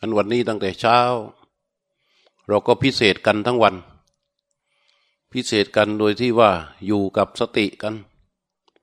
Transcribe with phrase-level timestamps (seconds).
[0.00, 0.98] อันวันนี้ตั้งแต่เช้า
[2.48, 3.74] เราก็พิเศษกันทั้งวัน
[5.32, 6.50] พิเศษกันโดยที่ว่า
[6.86, 7.94] อยู่กับสติกัน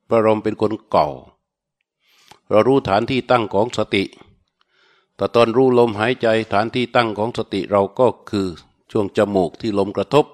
[0.07, 1.07] พระราเป็นคนเก่า
[2.49, 4.03] เรารู้ฐานที่ตั้งของสติ
[5.15, 8.47] แต่ตอนรู้ลมหายใจฐานที่ตั้งของสติเราก็คือ
[8.91, 10.25] ช่วงจมูกที่ลมกระทบ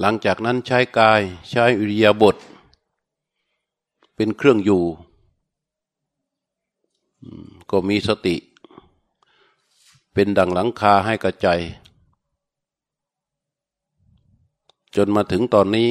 [0.00, 1.20] หลังจากนั้นใช้กาย
[1.50, 2.36] ใช้อิริยาบถ
[4.14, 4.82] เป็นเครื่องอยู่
[7.70, 8.34] ก็มีสติ
[10.12, 11.46] เป็นดังหลังคาให้กระใจ
[14.96, 15.90] จนมาถึงตอนนี้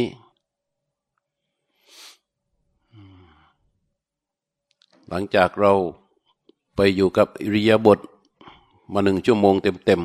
[5.07, 5.73] หลังจากเรา
[6.75, 7.99] ไปอยู่กับอิริยาบถ
[8.93, 10.01] มาหนึ่งชั่วโมงเต็ม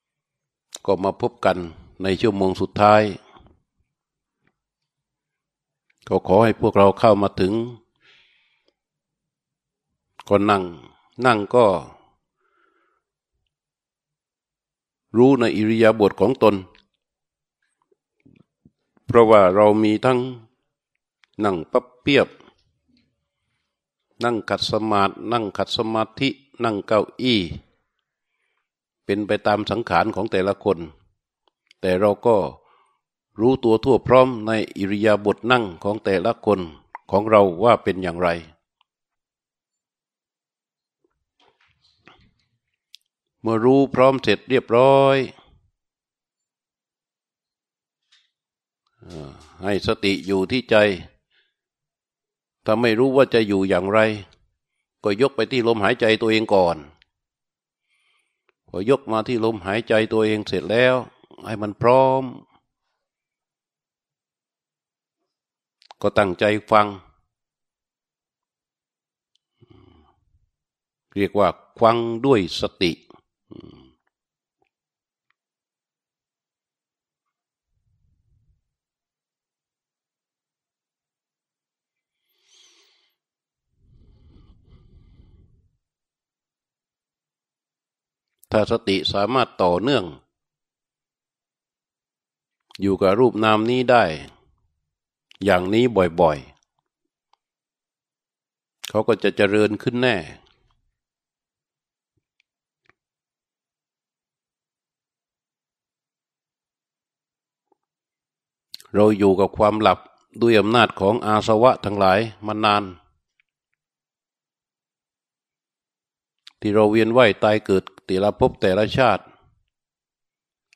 [0.00, 1.58] ๆ ก็มาพบกัน
[2.02, 3.02] ในชั่วโมงสุดท้าย
[6.08, 7.52] ก็ขอให้พวกเราเข้ามาถึง
[10.28, 10.62] ก็นั่ง
[11.26, 11.64] นั่งก็
[15.16, 16.54] รู้ในอิริยาบถของตน
[19.06, 20.18] เพราะว่าเรามีทั้ง
[21.44, 22.28] นั่งปับเปียบ
[24.24, 26.28] นั่งขัดสมาธินั่งขัดสมาธิ
[26.64, 27.40] นั่งเก้าอี้
[29.04, 30.78] เป็นไปตามสังขารของแต่ละคน
[31.80, 32.36] แต่เราก็
[33.40, 36.60] รู้ตัวทั่วพร้อมในอิริยาบถนั่งของแต่ละคน
[37.10, 38.28] ของเราว่าเป็นอย่างไร
[43.46, 45.16] เมื่อรู้พร้อมเสร็จเรียบร้อย
[49.62, 50.76] ให้สติอยู่ที่ใจ
[52.64, 53.98] ถ้าไม่รู้ว่าจะอยู่อย่างไร
[55.04, 56.76] ก็ยกไปที่ลมหายใจตัวเองก่อน
[58.68, 60.94] พอยกมาที่ลมหายใจตัวเองเสร็จแล้ว
[61.46, 62.22] ให้มันพร้อม
[66.02, 66.86] ก็ตั้งใจฟัง
[71.16, 71.48] เรียกว่า
[71.80, 72.92] ฟังด้วยสติ
[88.56, 90.04] ถ้าสติสามารถต่อเนื่อง
[92.80, 94.04] อยู่กับรูปนามนี้ได้
[95.44, 95.84] อย่างนี้
[96.20, 100.16] บ่อยๆ เขาก็จะเจริญขึ้นแน่
[108.94, 109.98] เราอยู่กับความหลับ
[110.40, 112.84] ด้วยอำนาจของอาสวะทั้งหลายมานาน
[116.60, 119.22] ที่เราเวียนว่ายตายเกิดแต่ละภพแต่ละชาติ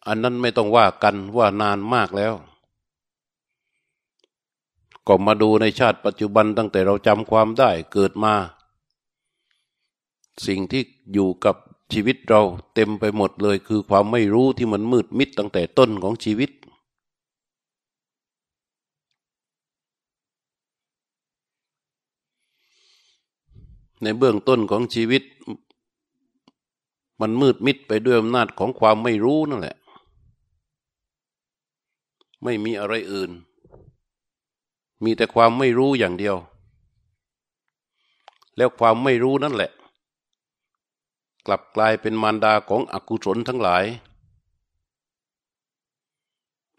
[0.07, 2.35] อันนั้นไม่ต้องว่ากันว่านานมากแล้ว
[5.07, 8.35] ก็มาดูในชาติปัจจุบันตั้งแต่เราจำความได้เกิดมา
[10.47, 11.57] สิ่งที่อยู่กับ
[11.93, 12.43] ชีวิตเรา
[12.75, 16.51] เต็มไปหมดเลยคือความไม่รู้ที่มันมืดมิดตั้งแต่ต้นของชีวิต
[24.03, 25.23] ในเบื้องต้นของชีวิต
[27.21, 29.77] มันมืดมิดไปด้วยอำนาจของความไม่รู้นั่นแหละ
[32.45, 33.31] ไม่มีอะไรอื่น
[35.05, 36.37] มีแต่ความไม่รู้อย่างเดียว
[38.57, 39.71] แล้วความไม่รู้นั่นแหละ
[41.47, 43.85] กลับกลายเป็นมารดาของอกุศลทั้งหลาย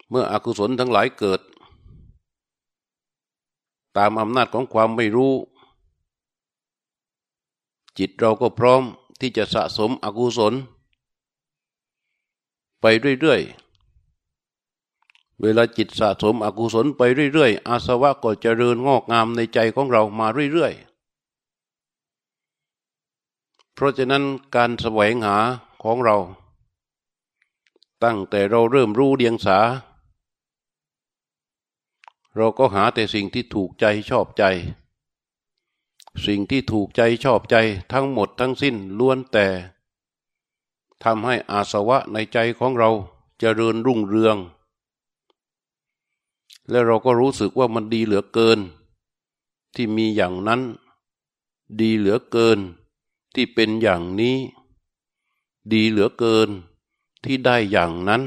[0.08, 1.40] เมื่ออกุศลทั้งหลายเกิด
[3.96, 5.32] ตามอำนาจของความไม่รู้
[8.00, 8.82] จิตเราก็พร้อม
[9.20, 10.54] ที่จะสะสมอกุศล
[12.80, 12.84] ไป
[13.20, 17.02] เรื่อยๆ เวลาจิตสะสมอกุศลไป
[17.32, 20.90] เรื่อยๆ อาสวะก็จเจริญงอกงามในใจของเรามาเรื่อยๆ
[23.74, 24.24] เพราะฉะนั้น
[24.54, 25.36] การแสวงหา
[25.82, 26.16] ของเรา
[28.02, 29.58] ตั้งแต่เราเริ่มรู้เดียงสา
[32.36, 34.44] เราก็หาแต่สิ่งที่ถูกใจชอบใจ
[36.26, 37.56] สิ่งที่ถูกใจชอบใจ
[37.92, 39.46] ทั้งหมดทั้งสิ้นล้วนแต่
[41.02, 43.02] ทำให้อาสวะในใจของเราจ
[43.38, 44.36] เจริญรุ่งเรือง
[46.70, 48.58] แล้วเราก็รู้สึกว่ามันดีเหลือเกิน
[49.74, 50.60] ที่มีอย่างนั้น
[51.80, 52.58] ดีเหลือเกิน
[53.34, 54.36] ที่เป็นอย่างนี้
[55.72, 56.48] ดีเหลือเกิน
[57.24, 58.22] ที่ได้อย่างนั้น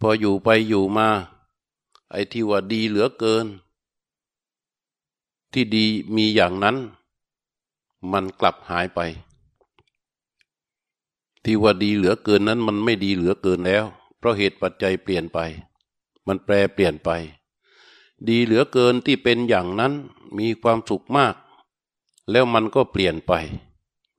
[0.00, 1.08] พออยู่ไปอยู่มา
[2.10, 3.46] ไอ้ที่ว่าดีเหลือเกิน
[5.52, 5.84] ที่ดี
[6.16, 6.76] มีอย่างนั้น
[8.12, 9.00] มันกลับหายไป
[11.44, 13.84] ที่ว่าดีเหลือเกินนั้นมันไม่ดีเหลือเกินแล้ว
[14.18, 15.38] เพราะเหตุปัจจัยเปลี่ยนไป
[16.26, 17.10] มันแปรเปลี่ยนไป
[18.28, 19.92] ดีเหลือเกินที่เป็นอย่างนั้น
[20.38, 21.34] มีความสุขมาก
[22.30, 23.32] แล้วมันก็เปลี่ยนไป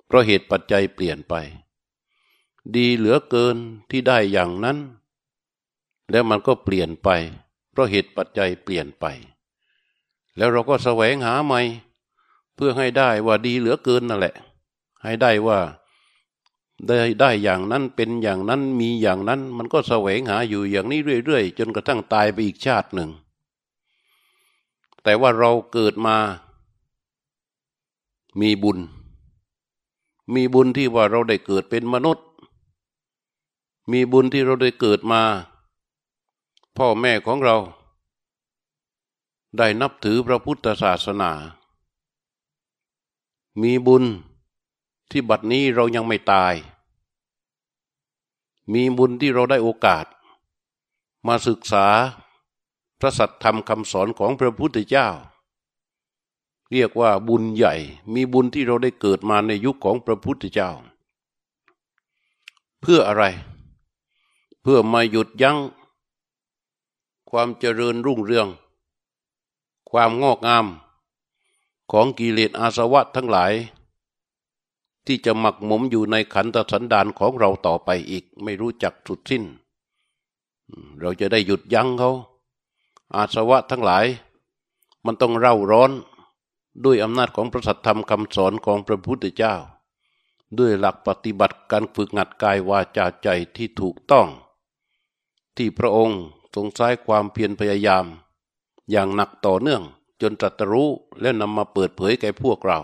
[0.05, 1.33] เพราะเหตุปัจจัยเปลี่ยนไป
[2.75, 3.55] ดีเหลือเกิน
[3.89, 4.77] ที่ได้อย่างนั้น
[6.11, 7.09] แล้วมันก็เปลี่ยนไป
[7.71, 9.05] เพราะเหตุปัจจัยเปลี่ยนไป
[10.39, 11.61] แล้วเราก็แสวงหาใหม่
[12.55, 14.35] เพื่อให้ได้ว่าดีเหลือเกินนั่นแหละ
[15.03, 15.59] ให้ได้ว่า
[16.85, 23.09] ได้ได้อย่างนั้นเป็นอย่างนั้นมีอย่างนั้น มันก็แสวงหาอยู่อย่างนี้เรื่อยๆ จนกระทั่งตายไปอีกชาติหนึ่ง
[25.03, 26.17] แต่ว่าเราเกิดมา
[28.41, 28.79] มีบุญ
[30.33, 32.25] มีบุญที่ว่าเราได้เกิดเป็นมนุษย์
[33.91, 35.21] มีบุญที่เราได้เกิดมา
[36.77, 37.57] พ่อแม่ของเรา
[39.57, 41.31] ได้นับถือพระพุทธศาสนา
[43.61, 44.03] มีบุญ
[45.09, 46.53] ที่บัดนี้เรายังไม่ตาย
[48.73, 50.05] มีบุญที่เราได้โอกาส
[51.27, 51.87] มาศึกษา
[52.99, 55.07] พระสัทธรรมคำสอนของพระพุทธเจ้า
[56.71, 57.75] เรียกว่าบุญใหญ่
[58.13, 60.71] มีบุญที่เราได้เกิดมาในยุคของพระพุทธเจ้า
[62.81, 63.23] เพื่ออะไร
[64.61, 65.57] เพื่อมาหยุดยั้ง
[67.29, 68.47] ความเจริญรุ่งเรือง
[69.91, 70.65] ความงอกงาม
[71.91, 73.53] ของกิเลสอาสวะทั้งหลาย
[75.05, 79.43] ที่จะหมักหมมอยู่ในขันธสันดานของเราต่อไปอีก ไม่รู้จักสุดสิ้น
[80.99, 82.11] เราจะได้หยุดยั้งเขา
[83.15, 84.05] อาสวะทั้งหลาย
[85.05, 85.91] มันต้องเร่าร้อน
[86.83, 89.55] ด้วยอำนาจของพระสัทธรรมคำสอนของพระพุทธเจ้า
[90.57, 94.27] ด้วยหลักปฏิบัติการฝึกงัดกายวาจาใจที่ถูกต้อง
[95.57, 96.19] ที่พระองค์
[96.55, 98.05] ทรงใช้ความเพียรพยายาม
[98.91, 99.83] อย่างหนักต่อเนื่อง
[100.21, 100.89] จนตรัสรู้
[101.21, 102.79] และนำมาเปิดเผยแก่พวกเรา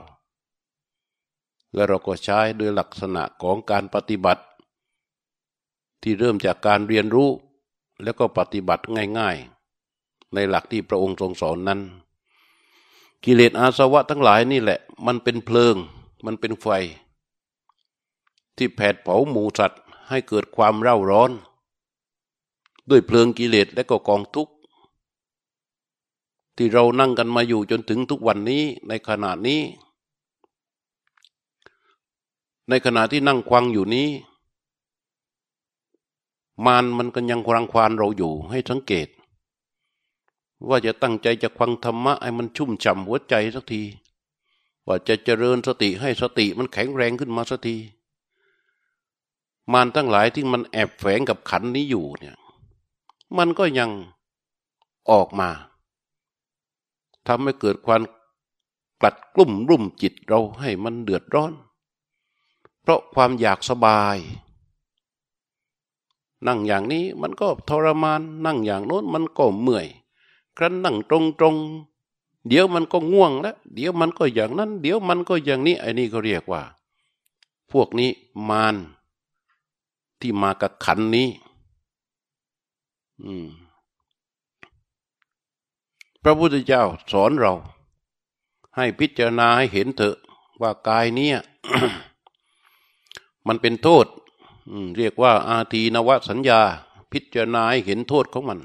[1.74, 4.44] และเราก็ใช้ด้วยลักษณะของการปฏิบัติ
[6.02, 7.30] ที่เริ่มจากการเรียนรู้
[8.04, 8.84] แล้วก็ปฏิบัติ
[9.20, 11.82] ง่ายๆ ในหลักที่พระองค์ทรงสอนนั้น
[13.24, 15.76] กิเลสอาสวะทั้งหลายนี่แหละ มันเป็นเพลิง
[16.26, 16.68] มันเป็นไฟ
[18.58, 21.32] ที่แผดเผาหมูสัตว์ให้เกิดความเร่าร้อน
[22.90, 24.54] ด้วยเพลิงกิเลสและก็กองทุกข์
[26.58, 29.62] ที่เรานั่งกันมาอยู่จนถึงทุกวันนี้ในขณะนี้
[32.70, 34.10] ในขณะที่นั่งควังอยู่นี้
[36.66, 39.08] มานมันก็ยังครังควานเราอยู่ให้สังเกต
[40.68, 43.84] ว่าจะตั้งใจจะควังธรรมะให้มันชุ่มฉ่ำหัวใจสักที
[44.88, 47.76] ว่าจะเจริญสติให้สติมันแข็งแรงขึ้นมาสักที
[49.72, 52.36] มานทั้งหลายที่มันแอบแฝงกับขันนี้อยู่เนี่ย
[53.38, 53.90] มันก็ยัง
[55.12, 55.50] ออกมา
[57.28, 58.02] ทำให้เกิดความ
[59.02, 61.54] กลัดกลุ่มรุ่มจิตเราให้มันเดือดร้อน
[62.82, 64.18] เพราะความอยากสบาย
[66.48, 69.88] นั่งอย่างนี้มันก็ทรมาน นั่งอย่างโน้นมันก็เมื่อย
[70.58, 71.56] ครั้นนั่งตรงตรง
[72.48, 76.62] เดี๋ยวมันก็ง่วงแล้วเดี๋ยวมันก็อย่างนั้น เดี๋ยวมันก็อย่างนี้ไอ้นี่เขาเรียกว่า
[77.72, 78.12] พวกนี้
[78.50, 78.76] มาร
[80.20, 81.30] ที่มากับขันนี้
[83.24, 83.48] อืม
[86.28, 87.54] พระพุทธเจ้าสอนเรา
[88.76, 90.18] ให้พิจารณาให้เห็นเถอะ
[90.62, 91.38] ว่ากายเนี้ย
[93.48, 94.06] มันเป็นโทษ
[94.98, 96.62] เรียกว่า อาทีนวสัญญา
[97.12, 98.60] พิจารณาให้เห็นโทษของมัน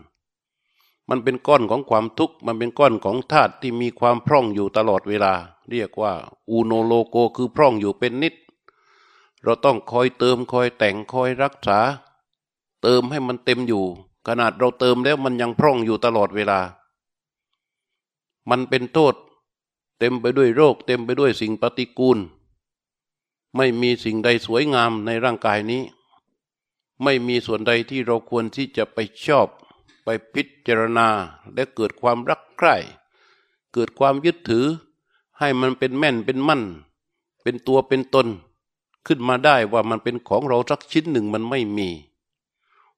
[1.09, 5.33] มันเป็นก้อนของความทุกข์ มันเป็นก้อนของธาตุที่มีความพร่องอยู่ตลอดเวลา
[5.71, 6.13] เรียกว่า
[6.51, 8.35] อูโนโลโกคือพร่องอยู่เป็นนิด
[9.43, 11.79] เราต้องคอยเติมคอยแต่งคอยรักษา
[12.83, 13.85] เติมให้มันเต็มอยู่
[14.27, 16.61] ขนาดเราเติมแล้วมันยังพร่องอยู่ตลอดเวลา
[18.49, 19.15] มันเป็นโทษ
[19.99, 22.19] เต็มไปด้วยโรค เต็มไปด้วยสิ่งปฏิกูล
[23.57, 25.83] ไม่มีสิ่งใดสวยงามในร่างกายนี้
[27.03, 29.49] ไม่มีส่วนใดที่เราควรที่จะไปชอบ
[30.05, 31.09] ไปพิจารณา
[31.55, 32.77] และเกิดความรักใคร่
[33.73, 34.67] เกิดความยึดถือ
[35.39, 36.63] ให้มันเป็นแม่นเป็นมั่น
[37.43, 38.29] เป็นตัวเป็นตน
[39.07, 41.89] ขึ้นมาได้ว่ามันเป็นของเราสักชิ้นหนึ่งมันไม่มี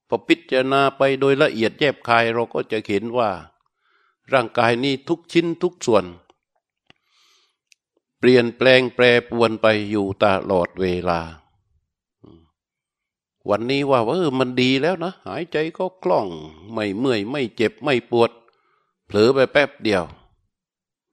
[0.08, 3.30] พอพิจารณาไปโดยละเอียดแยบคายเราก็จะเห็นว่า
[4.32, 6.04] ร่างกายนี้ทุกชิ้นทุกส่วน
[8.18, 11.20] เปลี่ยนแปลงแปรปวนไปอยู่ตลอดเวลา
[13.50, 16.26] วันนี้ว่าเออมันดีแล้วนะ หายใจก็คล่อง
[16.72, 18.30] ไม่เมื่อย ไม่เจ็บไม่ปวด
[19.06, 20.04] เผลอไปแป๊บเดียว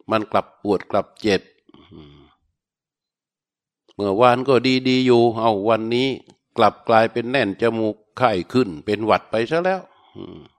[0.10, 1.42] มันกลับปวดกลับเจ็บ
[3.94, 6.08] เมื่อวานก็ดีดีอยู่ เอาวันนี้
[6.58, 9.82] กลับกลายเป็นแน่นจมูกไข้ขึ้น เป็นหวัดไปซะแล้ว
[10.56, 10.59] ม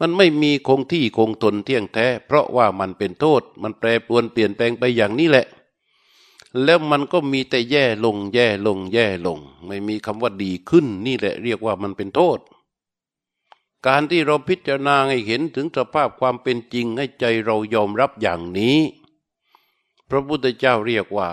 [0.00, 5.46] มันไม่มีคงที่คงทนเที่ยงแท้ เพราะว่ามันเป็นโทษ มันแปรปรวนเปลี่ยนแปลงไปอย่างนี้แหละ
[6.64, 12.38] แล้วมันก็มีแต่แย่ลง แย่ลง แย่ลง ไม่มีคำว่าดีขึ้น นี่แหละเรียกว่ามันเป็นโทษ
[13.86, 18.78] การที่เราพิจารณาให้เห็นถึงสภาพความเป็นจริงให้ใจเรายอมรับอย่างนี้
[20.08, 21.28] พระพุทธเจ้าเรียกว่า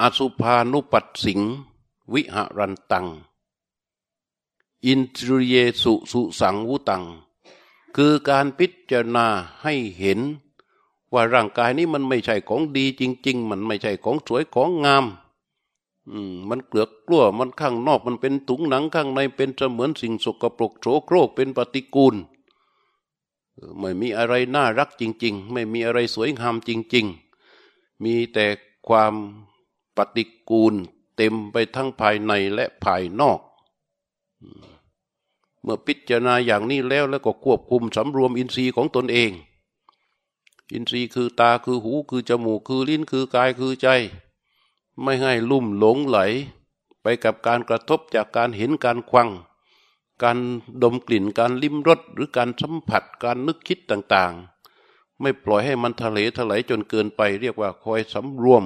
[0.00, 1.40] อสุภานุปัสสิง
[2.12, 3.06] วิหรันตัง
[4.86, 7.04] อินทรีเยสุสุสังวุตัง
[7.96, 9.26] คือการพิจารณา
[9.62, 10.20] ให้เห็น
[11.12, 15.04] ว่าร่างกายนี้มันไม่ใช่ของดีจริง ๆ มันไม่ใช่ของสวยของงาม
[16.48, 22.14] มันเกลือกกลัวมันข้างนอกมันเป็นถุงหนังข้างในเป็นเสมือนสิ่งสกปรกโสโครกเป็นปฏิกูล
[23.78, 27.06] ไม่มีอะไรน่ารักจริง ๆ ไม่มีอะไรสวยงามจริง
[27.54, 28.46] ๆ มีแต่
[28.88, 29.14] ความ
[29.96, 30.74] ปฏิกูล
[31.16, 33.40] เต็มไปทั้งภายในและภายนอก
[35.62, 39.30] เมื่อพิจารณาอย่างนี้แล้วแล้วก็ควบคุมสำรวมอินทรีย์ของตนเอง
[40.72, 43.88] อินทรีย์คือตาคือหูคือจมูกคือลิ้นคือกายคือใจ
[45.02, 46.18] ไม่ให้ลุ่มหลงไหล
[47.02, 49.28] ไปกับการกระทบจากการเห็นการควัง
[50.22, 50.38] การ
[50.82, 58.64] ดมกลิ่นการลิ้มรสหรือการสัมผัสการนึกคิดต่างๆ ไม่ปล่อยให้มันทะเลถลายจนเกินไป เรียกว่าคอยสำรวม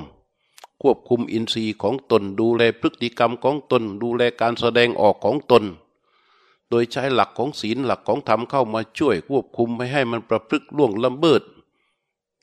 [0.82, 5.64] ควบคุมอินทรีย์ของตน ดูแลพฤติกรรมของตน ดูแลการแสดงออกของตน
[6.70, 11.42] โดยใช้หลักของศีลหลักของธรรมเข้ามาช่วยควบคุมไม่ให้มันประพฤติล่วงละเมิด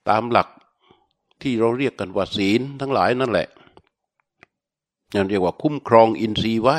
[0.10, 0.48] ตามหลัก
[1.42, 3.48] ที่เราเรียกกันว่าศีลทั้งหลายนั่นแหละ
[5.16, 6.78] นั่นเรียกว่าคุ้มครองอินทรีย์ไว้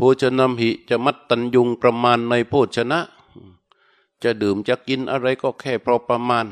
[0.00, 3.00] โภชนมหิจะมัดตันยุงประมาณในโภชนะ
[4.22, 6.46] จะดื่มจะกินอะไรก็แค่พอประมาณ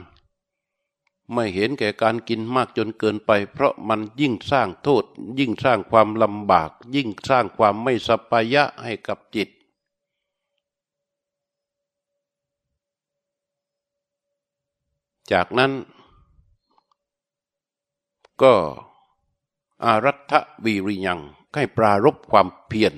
[1.33, 5.05] ไม่เห็นแก่การกินมากจนเกินไป เพราะมันยิ่งสร้างโทษ
[5.39, 9.49] ยิ่งสร้างความลำบาก ยิ่งสร้างความไม่สปายะให้กับจิต
[15.33, 15.73] จากนั้น
[18.43, 18.55] ก็
[19.85, 20.33] อารัฐ
[20.65, 21.21] วีริยัง
[21.55, 22.95] ให้ปรารบความเพียร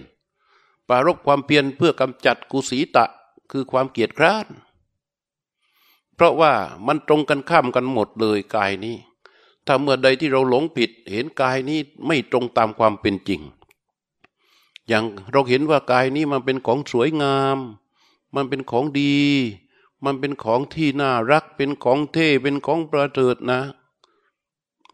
[0.89, 3.05] ปรารบความเพียรเพื่อกำจัดกุศีตะ
[3.51, 4.47] คือความเกียดคร้าน
[6.15, 6.53] เพราะว่า
[6.87, 8.97] มันตรงกันข้ามกันหมดเลยกายนี้
[9.67, 13.41] ถ้าเมื่อใดที่เราหลงผิด เห็นกายนี้ไม่ตรงตามความเป็นจริง
[14.89, 17.59] อย่างเราเห็นว่ากายนี้มันเป็นของสวยงาม
[18.35, 19.17] มันเป็นของดี
[20.05, 23.61] มันเป็นของที่น่ารัก เป็นของเท่เป็นของประเสริฐนะ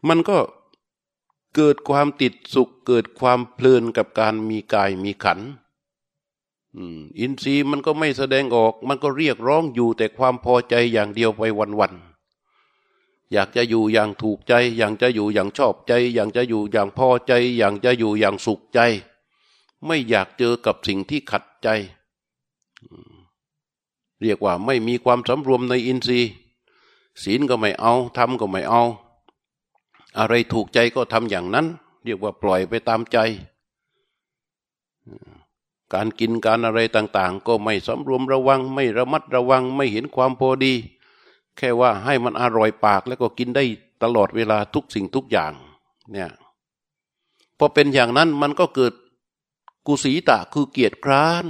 [0.07, 0.37] มันก็
[1.55, 5.39] เกิดความติดสุขเกิดความเพลินกับการมีกายมีขัน
[7.19, 11.41] อินทรีย์มันก็ไม่แสดงออก มันก็เรียกร้องอยู่แต่ความพอใจอย่างเดียวไป
[11.79, 18.79] วันๆอยากจะอยู่อย่างถูกใจ อยางจะอยู่อย่างชอบใจ อยางจะอยู่อย่างพอใจ อยางจะอยู่อย่างสุขใจ
[19.85, 21.67] ไม่อยากเจอกับสิ่งที่ขัดใจ
[24.21, 26.31] เรียกว่าไม่มีความสำรวมในอินทรีย์
[27.23, 28.83] ศีลก็ไม่เอาทำก็ไม่เอา
[30.17, 31.65] อะไรถูกใจก็ทำอย่างนั้น
[32.03, 33.17] เรียกว่าปล่อยไปตามใจ
[35.93, 40.73] การกินการอะไรต่างๆ ก็ไม่สำรวมระวังไม่ระมัดระวังไม่เห็นความพอดี
[41.57, 43.63] แค่ว่าให้มันอร่อยปากแล้วก็กินได้
[44.03, 45.53] ตลอดเวลาทุกสิ่งทุกอย่าง
[46.11, 46.31] เนี่ย
[47.57, 48.93] พอเป็นอย่างนั้นมันก็เกิด
[49.85, 51.45] กุศีตะคือเกียรติคร้าน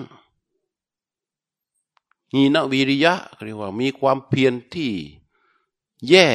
[2.34, 3.14] หีนวิริยะ
[3.44, 4.92] เรียกว่ามีความเพียรที่
[6.10, 6.28] แย่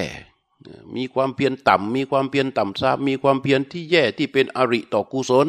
[0.96, 5.48] มีความเพียรต่ำมีความเพียรต่ำซามีความเพียรที่แย่ที่เป็นอริต่อกุศล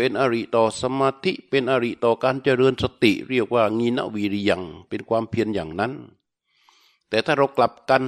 [0.00, 5.92] เป็นอริต่อสมาธิ เป็นอริต่อการเจริญสติ เรียกว่างีนวิริยังเป็นความเพียรอย่างนั้น
[7.08, 8.02] แต่ถ้าเรากลับกัน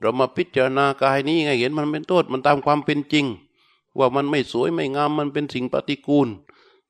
[0.00, 3.26] เรามาพิจารณากายนี้ไงเห็นมันเป็นโทษมันตามความเป็นจริง
[3.98, 6.28] ว่ามันไม่สวยไม่งามมันเป็นสิ่งปฏิกูล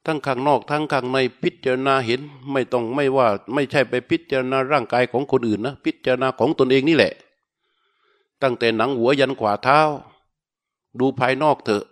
[0.07, 2.21] ทั้งข้างนอกทั้งข้างในพิจารณาเห็น
[2.53, 7.13] ไม่ต้องไม่ว่า ไม่ใช่ไปพิจารณาร่างกายของคนอื่นนะ พิจารณาของตนเองนี่แหละ
[8.43, 9.81] ตั้งแต่หนังหัวยันขวาเท้า
[10.99, 11.85] ดูภายนอกเถอะ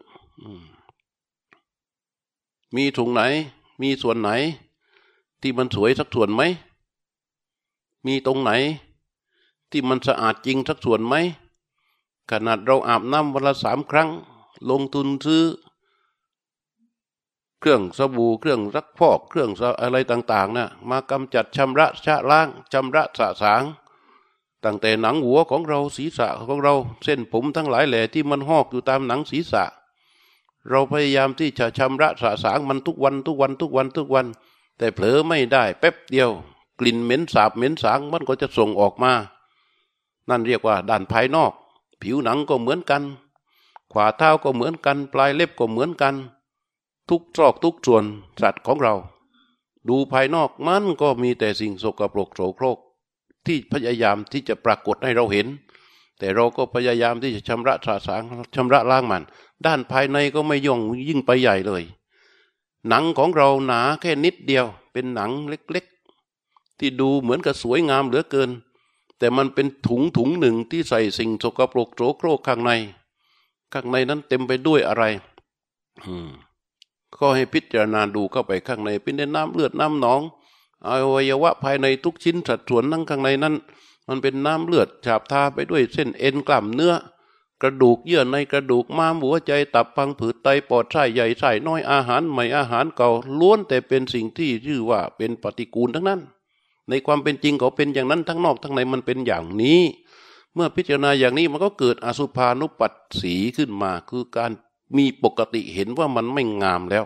[2.76, 3.22] มีถุงไหน
[3.80, 4.30] มีส่วนไหน
[5.40, 6.42] ที่มันสวยสักส่วนไหม
[8.06, 8.50] มีตรงไหน
[9.70, 11.14] ที่มันสะอาดจริงสักส่วนไหม
[12.30, 14.10] ขนาดเราอาบน้ำวันละสามครั้ง
[14.70, 15.44] ลงทุนซื้อ
[17.60, 19.50] เครื่องสบู่เครื่องรักพอกเครื่อง
[19.82, 23.62] อะไรต่าง ๆนะ่ะมากำจัดชำระชะล้างชำระสะสาง
[24.64, 26.74] ตั้งแต่หนังหัวของเราศีรษะของเรา
[27.04, 29.64] เส้นผมทั้งหลายแหล่ที่มันหอกอยู่ตามหนังศีรษะ
[30.70, 34.26] เราพยายามที่จะชำระสะสางมันทุกวันทุกวันทุกวันทุกวัน
[34.78, 36.30] แต่เผลอไม่ได้ แป๊บเดียว
[36.80, 39.12] กลิ่นเหม็นสาบเหม็นสางมันก็จะส่งออกมา
[40.28, 41.52] นั่นเรียกว่าด้านภายนอก
[42.02, 43.02] ผิวหนังก็เหมือนกัน
[43.92, 46.14] ขวาเท้าก็เหมือนกัน ปลายเล็บก็เหมือนกัน
[47.08, 48.04] ทุกซอกทุกส่วน
[48.40, 48.94] สัตว์ของเรา
[49.88, 52.78] ดูภายนอกมันก็มีแต่สิ่งสกปรกโสโครก
[53.46, 55.46] ที่พยายามที่จะปรากฏให้เราเห็น
[56.22, 58.22] แต่เราก็พยายามที่จะชำระสาสาง
[58.54, 59.22] ชำระล้างมัน
[59.66, 61.82] ด้านภายในก็ไม่ย่องยิ่งไปใหญ่เลย
[62.88, 68.50] หนังของเราหนาแค่นิดเดียว เป็นหนังเล็กๆ ที่ดูเหมือนกับสวยงามเหลือเกิน
[69.18, 72.70] แต่มันเป็นถุงถุงหนึ่งที่ใส่สิ่งสกปรกโสโครกข้างใน
[73.72, 75.04] ข้างในนั้นเต็มไปด้วยอะไร
[77.16, 80.20] ก็ให้พิจารณาดูเข้าไปข้างในเป็นน้ำเลือดน้ำหนอง
[80.86, 83.54] อวัยวะภายในทุกชิ้นสัดส่วนนั่งข้างในนั้น
[84.08, 86.94] มันเป็นน้ำเลือดฉาบทาไปด้วยเส้นเอ็นกล้ามเนื้อ
[87.62, 96.20] กระดูกเยื่อในกระดูกม้ามหัวใจตับพังผืดไตปอดไส้ใหญ่ไส้น้อยอาหารใหม่อาหารเก่าล้วนแต่เป็นสิ่งที่ชื่อว่าเป็นปฏิกูลทั้งนั้น
[96.88, 99.80] ในความเป็นจริงเขาเป็นอย่างนั้นทั้งนอกทั้งในมันเป็นอย่างนี้
[100.54, 104.50] เมื่อพิจารณาอย่างนี้มันก็เกิดอสุภานุปัสสีขึ้นมา คือการ
[104.96, 107.04] มีปกติเห็นว่ามันไม่งามแล้ว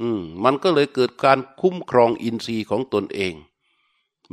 [0.00, 3.34] อืม มันก็เลยเกิดการคุ้มครองอินทรีย์ของตนเอง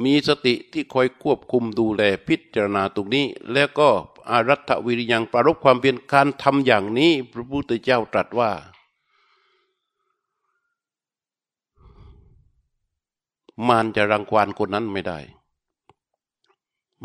[0.04, 3.90] มีสติที่คอยควบคุมดูแลพิจารณาตรงนี้ แล้วก็
[4.30, 8.52] อารัฐวิริยังปรารบความเพียรการทำอย่างนี้พระพุทธเจ้าตรัสว่า
[13.68, 15.20] มารจะรังควานคนนั้นไม่ได้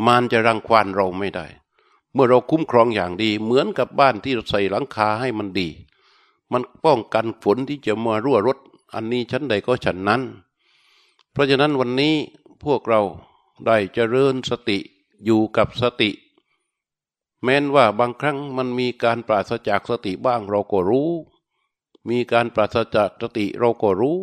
[0.06, 1.46] มารจะรังควานเราไม่ได้
[2.12, 5.68] เมื่อเราคุ้มครองอย่างดี เหมือนกับบ้านที่เราใส่หลังคาให้มันดี
[6.52, 8.58] มันป้องกันฝนที่จะมารั่วรถ
[8.94, 10.22] อันนี้ชั้นใดก็ฉันนั้น
[11.32, 12.14] เพราะฉะนั้นวันนี้
[12.64, 13.00] พวกเรา
[13.66, 14.78] ได้เจริญสติ
[15.24, 16.10] อยู่กับสติ
[17.42, 21.10] แม้นว่าบางครั้งมันมีการปราศจากสติบ้างเราก็รู้
[22.08, 24.18] มีการปราศจากสติเราก็รู้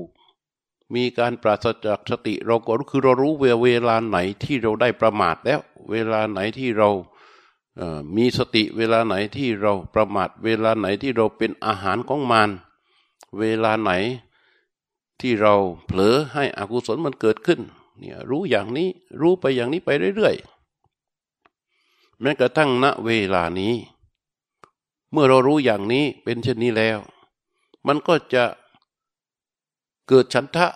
[0.96, 3.34] มีการปราศจากสติเราก็รู้คือเรารู้
[3.64, 5.60] เวลาไหนที่เราได้ประมาทแล้ว
[5.92, 6.90] เวลาไหนที่เรา
[8.16, 12.50] มีสติเวลาไหนที่เราประมาทเวลาไหนที่เราเป็นอาหารของมาร
[13.40, 13.92] เวลาไหน
[15.22, 15.56] ที่เรา
[15.86, 17.62] เผลอให้อกุศลมันเกิดขึ้น
[18.02, 18.90] เนี่ยรู้อย่างนี้
[19.22, 23.74] รู้ไปอย่างนี้ไปเรื่อยๆแม้กระทั่งณเวลานี้
[25.12, 27.00] เมื่อเรารู้อย่างนี้เป็นเช่นนี้แล้ว
[27.88, 28.44] มันก็จะ
[30.08, 30.68] เกิดฉันทะ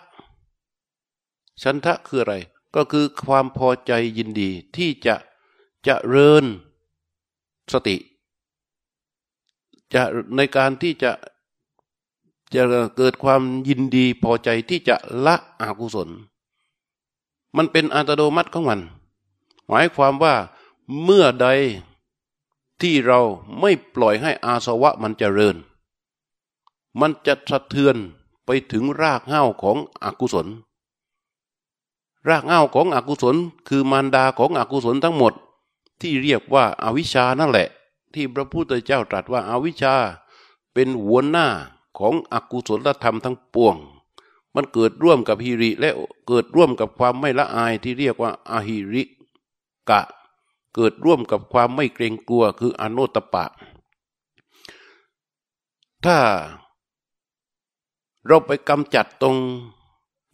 [1.63, 2.36] ฉันทะคืออะไร
[2.75, 5.16] ก็คือความพอใจยินดีที่จะ
[5.88, 6.46] จะเริญ
[7.74, 7.98] สติ
[9.94, 10.03] จะ
[10.35, 11.11] ในการที่จะ
[12.55, 12.64] จะ
[12.98, 16.09] เกิดความยินดีพอใจที่จะละอกุศล
[17.55, 18.81] มันเป็นอัตโนมัติของมัน
[19.68, 20.35] หมายความว่า
[21.03, 21.48] เมื่อใด
[22.81, 23.20] ที่เรา
[23.59, 25.55] ไม่ปล่อยให้อาสวะมันจเจริญ
[27.00, 27.96] มันจะสะเทือน
[28.46, 30.48] ไปถึงรากเหง้าของอกุศล
[32.29, 33.35] รากเหง้าของอกุศล
[33.68, 35.33] คือมารดาของอกุศลทั้งหมด
[36.01, 37.68] ที่เรียกว่าอาวิชานั่นแหละ
[38.13, 39.96] ที่พระพุทธเจ้าตรัสว่าอาวิชา
[40.74, 41.48] เป็นหัวหน้า
[41.98, 43.75] ของอกุศลธรรมทั้งปวง
[44.55, 45.91] มันเกิดร่วมกับฮิริ และ
[46.27, 49.03] เกิดร่วมกับความไม่ละอายที่เรียกว่าอาหิริ
[49.89, 50.01] กะ
[50.75, 53.46] เกิดร่วมกับความไม่เกรงกลัวคืออโนตปะ
[56.05, 56.18] ถ้า
[58.27, 59.37] เราไปกำจัดตรง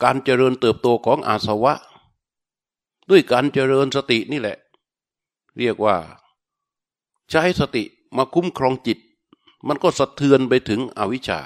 [0.04, 1.74] การเจริญเติบโตของอาสวะ
[3.10, 4.58] ด้วยการเจริญสตินี่แหละ
[5.58, 5.96] เรียกว่า
[7.30, 7.84] ใช้สติ
[8.18, 9.00] มาคุ้มครองจิต
[9.68, 11.40] มันก็สะเทือนไปถึงอวิชชา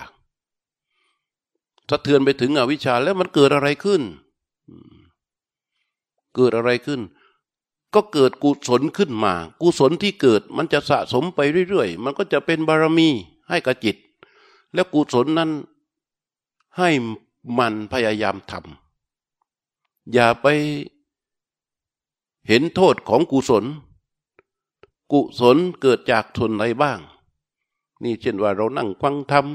[1.90, 4.02] สะเทือนไปถึงอวิชชาแล้วมันเกิดอะไรขึ้น
[6.36, 7.02] เกิดอะไรขึ้น
[7.94, 13.10] ก็เกิดกุศลขึ้นมา กุศลที่เกิดมันจะสะสมไปเรื่อยๆ มันก็จะเป็นบารมี
[13.50, 13.98] ให้กับจิต
[14.74, 15.52] แล้วกุศลนั้น
[16.78, 16.90] ให้
[17.58, 20.46] มันพยายามทำอย่าไป
[22.48, 23.66] เห็นโทษของกุศล
[25.12, 27.00] กุศลเกิดจากทนไหนบ้าง
[28.04, 29.46] นี่เช่นว่าเรานั่งฟังธรรม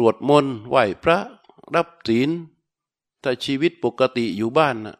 [0.00, 1.18] สวดมนต์ไหว้พระ
[1.74, 2.30] รับศีล
[3.22, 4.96] ถ้าชีวิตปกติอยู่บ้านนะ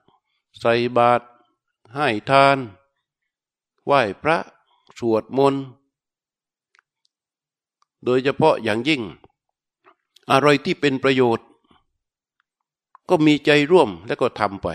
[0.60, 1.24] ใส่บาตร
[1.94, 2.58] ให้ทาน
[3.86, 4.38] ไหว้พระ
[4.98, 5.62] สวดมนต์
[8.04, 9.02] โดยเฉพาะอย่างยิ่ง
[10.30, 11.46] อะไรที่เป็นประโยชน์
[13.08, 14.68] ก็มีใจร่วมแล้วก็ทำไป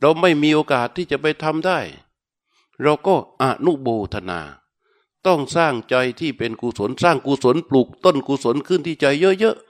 [0.00, 1.78] เราไม่มีโอกาสที่จะไปทำได้
[2.82, 4.40] เราก็อนุโบธนา
[5.26, 9.64] ต้องสร้างใจที่เป็นกุศลสร้างกุศลปลูกต้นกุศลขึ้นที่ใจเยอะๆ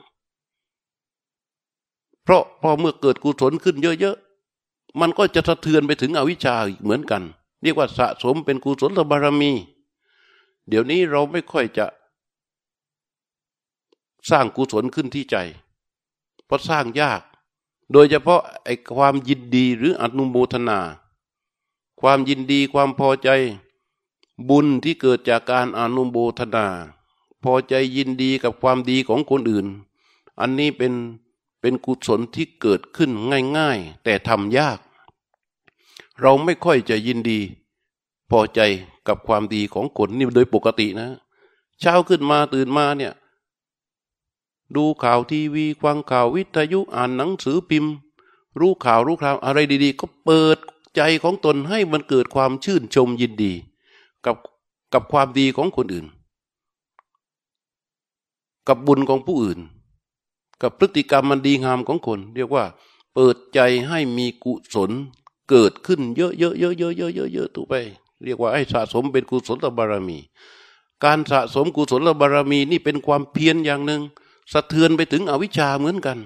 [2.22, 7.22] เพราะพอเมื่อเกิดกุศลขึ้นเยอะๆ มันก็จะสะเทือนไปถึงอวิชชาอีกเหมือนกัน
[7.62, 9.52] เรียกว่าสะสมเป็นกุศลบารมี
[10.68, 11.86] เดี๋ยวนี้เราไม่ค่อยจะ
[14.30, 15.36] สร้างกุศลขึ้นที่ใจ
[16.46, 17.22] เพราะสร้างยาก
[17.92, 20.80] โดยเฉพาะไอ้ความยินดีหรืออนุโมทนา
[22.00, 23.28] ความยินดีความพอใจ
[24.48, 26.66] บุญที่เกิดจากการอนุโมทนา
[27.42, 29.66] พอใจยินดีกับความดีของคนอื่น
[30.40, 30.92] อันนี้เป็น
[31.60, 33.10] เป็นกุศลที่เกิดขึ้น
[33.56, 34.78] ง่ายๆ แต่ทำยาก
[36.20, 37.40] เราไม่ค่อยจะยินดี
[38.30, 38.60] พอใจ
[39.08, 41.08] กับความดีของคนนี่โดยปกตินะ
[41.80, 43.12] เช้าขึ้นมาตื่นมาเนี่ย
[44.76, 47.92] ดูข่าวทีวีฟังข่าววิทยุอ่านหนังสือพิมพ์
[48.58, 50.58] รู้ข่าวรู้ข่าวอะไรดี ๆ ก็เปิด
[50.96, 53.52] ใจของตนให้มันเกิดความชื่นชมยินดี
[54.26, 54.36] กับ
[54.92, 56.06] กับความดีของคนอื่น
[58.68, 59.58] กับบุญของผู้อื่น
[60.62, 62.64] กับพฤติกรรมมันดีงามของคน เรียกว่า
[63.14, 64.90] เปิดใจให้มีกุศล
[65.50, 67.74] เกิดขึ้นเยอะๆเยอะๆเยอะๆเยอะๆเยอะๆถูกไป
[68.24, 70.18] เรียกว่าให้สะสมเป็นกุศลบารมี
[71.04, 74.02] การสะสมกุศลบารมีนี่เป็นความเพียรอย่างหนึ่ง
[74.52, 76.18] สะเทือนไปถึงอวิชชาเหมือนกัน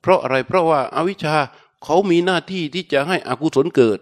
[0.00, 1.36] เพราะอะไรเพราะว่าอาวิชชา
[1.84, 3.98] เขามีหน้าที่ที่จะให้อกุศลเกิด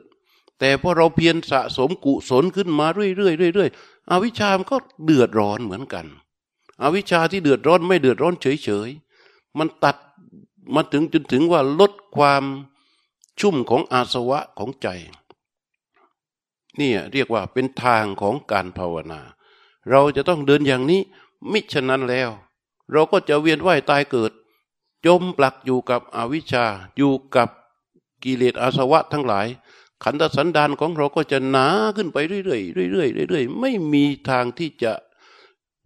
[0.58, 3.10] แต่พอเราเพียรสะสมกุศลขึ้นมาเรื่อ
[3.50, 6.06] ยๆเรื่อยๆอวิชามันก็เดือดร้อนเหมือนกัน
[6.82, 9.96] อวิชชาที่เดือดร้อนไม่เดือดร้อนเฉยๆมันตัด
[10.74, 12.44] มาถึงจนถึงว่าลดความ
[13.40, 14.88] ชุ่มของอาสวะของใจ
[16.80, 19.20] นี่เรียกว่าเป็นทางของการภาวนา
[19.90, 21.00] เราจะต้องเดินอย่างนี้
[21.52, 22.30] มิฉะนั้นแล้ว
[22.92, 24.32] เราก็จะเวียนว่ายตายเกิด
[25.06, 26.64] จมปลักอยู่กับอวิชชา
[26.96, 27.48] อยู่กับ
[28.22, 29.46] กิเลสอาสวะทั้งหลาย
[30.04, 34.92] ขันธสันดานของเราก็จะหนาขึ้นไปเรื่อยๆเรื่อยๆเรื่อยๆไม่มีทางที่จะ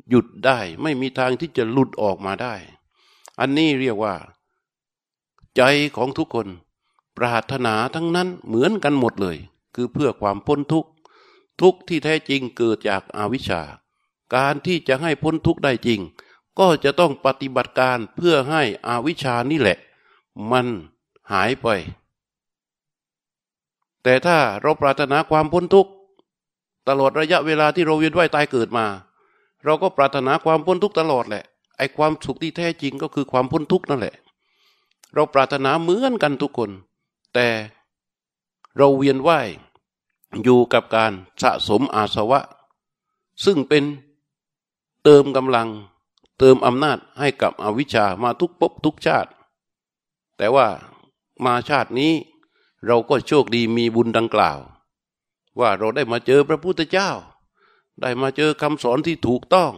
[0.08, 2.54] หยุดได้ ไม่มีทางที่จะหลุดออกมาได้
[3.40, 4.14] อันนี้เรียกว่า
[5.56, 5.62] ใจ
[5.96, 6.46] ของทุกคน
[7.16, 9.36] ปรารถนาทั้งนั้นเหมือนกันหมดเลย
[9.74, 10.90] คือเพื่อความพ้นทุกข์
[11.60, 13.62] ทุกข์ที่แท้จริงเกิดจากอาวิชชา
[14.34, 16.00] การที่จะให้พ้นทุกข์ได้จริง
[16.58, 19.78] ก็จะต้องปฏิบัติการเพื่อให้อาวิชชานี่แหละ
[20.50, 20.66] มัน
[21.32, 21.66] หายไป
[24.02, 25.90] แต่ถ้าเราปรารถนาความพ้นทุกข์
[26.88, 28.86] ตลอดระยะเวลาที่เราเวียนว่ายตายเกิดมา
[29.64, 31.44] เราก็ปรารถนาความพ้นทุกข์ตลอดแหละ
[31.76, 34.14] ไอ้ความสุขที่แท้จริงก็คือความพ้นทุกข์นั่นแหละ
[35.14, 36.70] เราปรารถนาเหมือนกันทุกคน
[37.34, 37.48] แต่
[38.76, 39.48] เราเวียนว่าย
[40.42, 42.40] อยู่กับการสะสมอาสวะ
[43.44, 43.84] ซึ่งเป็น
[45.04, 45.68] เติมกำลัง
[46.38, 49.30] เติมอำนาจให้กับอวิชชามาทุกภพทุกชาติ
[50.38, 50.66] แต่ว่า
[51.44, 52.12] มาชาตินี้
[52.86, 54.58] เราก็โชคดีมีบุญดังกล่าว
[55.58, 57.10] ว่าเราได้มาเจอพระพุทธเจ้า
[58.00, 59.72] ได้มาเจอคำสอนที่ถูกต้อง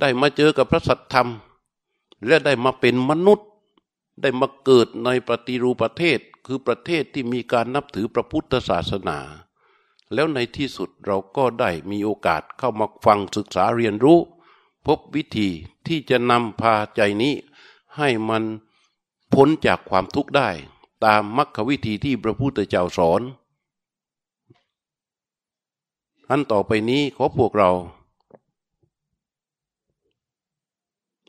[0.00, 1.28] ได้มาเจอกับพระสัทธรรม
[2.26, 3.48] และได้มาเป็นมนุษย์
[4.22, 9.18] ได้มาเกิดในปฏิรูปประเทศคือประเทศที่มีการนับถือพระพุทธศาสนา
[10.14, 14.18] แล้วในที่สุดเราก็ได้มีโอกาสเข้ามาฟังศึกษาเรียนรู้
[14.86, 15.48] พบวิธี
[15.86, 17.34] ที่จะนำพาใจนี้
[17.96, 18.42] ให้มัน
[19.34, 20.50] พ้นจากความทุกข์ได้
[21.04, 23.22] ตามมรรควิธีที่พระพุทธเจ้าสอน
[26.30, 27.70] อันต่อไปนี้ขอพวกเรา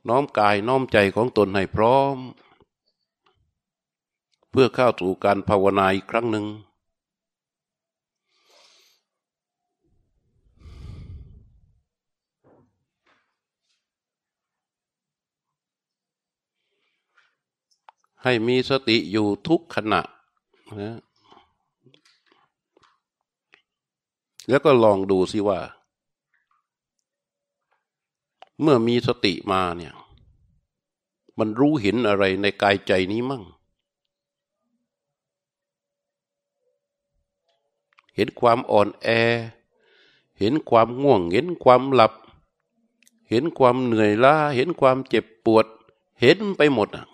[0.08, 2.18] น้อมกายน้อมใจของตนให้พร้อม
[4.50, 6.46] เพื่อเข้าสู่การภาวนาอีกครั้งหนึ่ง
[18.24, 20.02] ให้มีสติอยู่ทุกขณะ
[20.82, 20.98] นะ
[24.50, 25.60] แล้วก็ลองดูสิว่า
[28.62, 29.94] เมื่อมีสติมาเนี่ย
[31.40, 33.44] มันรู้เห็นอะไรในกายใจนี้มั่ง
[38.16, 39.08] เห็นความอ่อนแอ
[40.40, 42.14] เห็นความง่วง เห็นความหลับ
[43.30, 45.66] เห็นความเหนื่อยล้า เห็นความเจ็บปวด
[46.22, 47.06] เห็นไปหมดอะ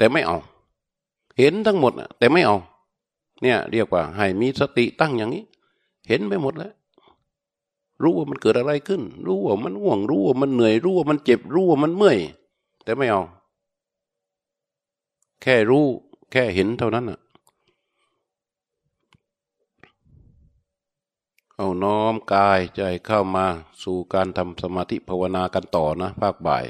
[0.00, 0.38] แต่ไม่เอา
[1.38, 2.56] เห็นทั้งหมดอะแต่ไม่เอา
[3.42, 5.44] เนี่ย เรียกว่า ให้มีสติตั้งอย่างนี้
[6.08, 6.72] เห็นไปหมดแล้ว
[8.02, 12.18] รู้ว่ามันเกิดอะไรขึ้น รู้ว่ามันง่วง รู้ว่ามันเหนื่อย รู้ว่ามันเจ็บ รู้ว่ามันเมื่อย
[12.84, 13.22] แต่ไม่เอา
[15.42, 15.84] แค่รู้
[16.32, 17.20] แค่เห็นเท่านั้นอะ
[21.56, 23.46] เอาน้อมกายใจเข้ามา
[23.82, 26.64] สู่การทำสมาธิภาวนากันต่อนะ ภาคบ่าย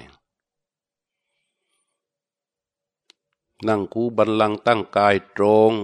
[3.69, 5.75] นั่งคูบันลังตั้งกายตรง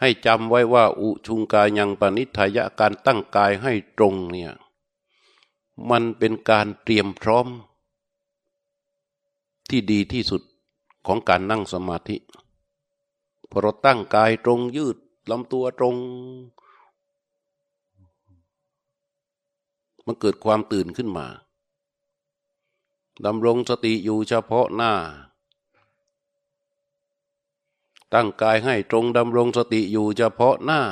[0.00, 4.52] ให้จำไว้ว่า อุชุงกายยังปณิทายะการตั้งกายให้ตรงเนี่ย
[5.90, 7.46] มันเป็นการเตรียมพร้อม
[9.68, 10.42] ที่ดีที่สุด
[11.06, 12.16] ของการนั่งสมาธิ
[13.50, 14.96] พอเราตั้งกายตรงยืด
[15.30, 15.96] ลำตัวตรง
[20.06, 21.26] มันเกิดความตื่นขึ้นมา
[23.24, 24.92] ดำรงสติอยู่เฉพาะหน้า
[28.14, 30.82] ตั้งกายให้ตรงดำรงสติอยู่เฉพาะหน้า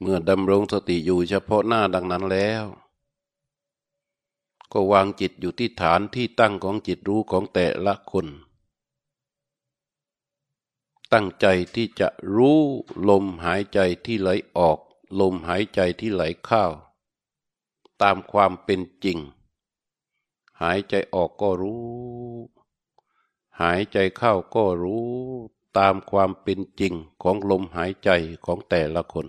[0.00, 2.64] เมื่อดำรงสติอยู่เฉพาะหน้าดังนั้นแล้ว
[4.72, 8.26] ก็วางจิตอยู่ที่ฐานที่ตั้งของจิตรู้ของแต่ละคน
[11.12, 12.60] ตั้งใจที่จะรู้
[13.08, 14.78] ลมหายใจที่ไหลออก
[15.20, 16.64] ลมหายใจที่ไหลเข้า
[18.02, 19.18] ตามความเป็นจริง
[20.62, 21.82] หายใจออกก็รู้
[23.60, 25.08] หายใจเข้าก็รู้
[25.78, 28.10] ตามความเป็นจริงของลมหายใจ
[28.44, 29.26] ของแต่ละคน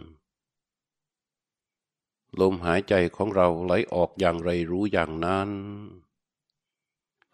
[2.39, 5.50] ลมหายใจของเราไหลออกอย่างไรรู้อย่างนั้น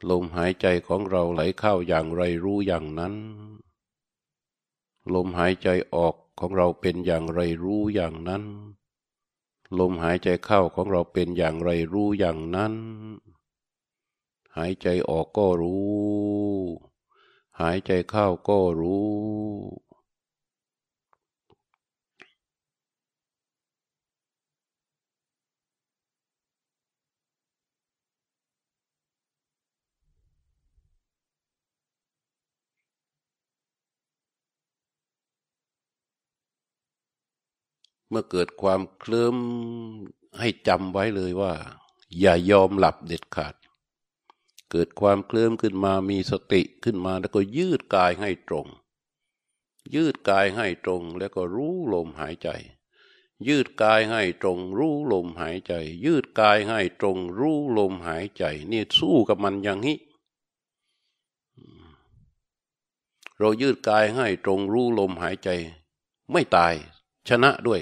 [0.10, 3.15] ลมหายใจของเราไหลเข้าอย่างไรรู้อย่างนั้น
[5.13, 8.43] ลมหายใจออกของเราเป็นอย่างไรรู้อย่างนั้น
[9.79, 12.73] ลมหายใจเข้าของเราเป็นอย่างไรรู้อย่างนั้น
[14.58, 15.86] หายใจออกก็รู้
[17.60, 19.10] หายใจเข้าก็รู้
[38.15, 39.38] มื่อเกิดความเคลิ้ม
[40.39, 41.54] ให้จำไว้เลยว่า
[42.19, 43.56] อย่ายอมหลับเด็ดขาด
[44.71, 48.67] เกิดความเคลิ้มขึ้นมามีสติขึ้นมาแล้วก็ยืดกายให้ตรง
[49.95, 52.49] ยืดกายให้ตรงแล้วก็รู้ลมหายใจ
[53.47, 55.73] ยืดกายให้ตรง รู้ลมหายใจ
[56.06, 59.97] ยืดกายให้ตรง รู้ลมหายใจ นี่สู้กับมันอย่างนี้
[63.39, 65.49] เรายืดกายให้ตรงรู้ลมหายใจ
[66.32, 66.73] ไม่ตาย
[67.30, 67.82] ชนะด้วย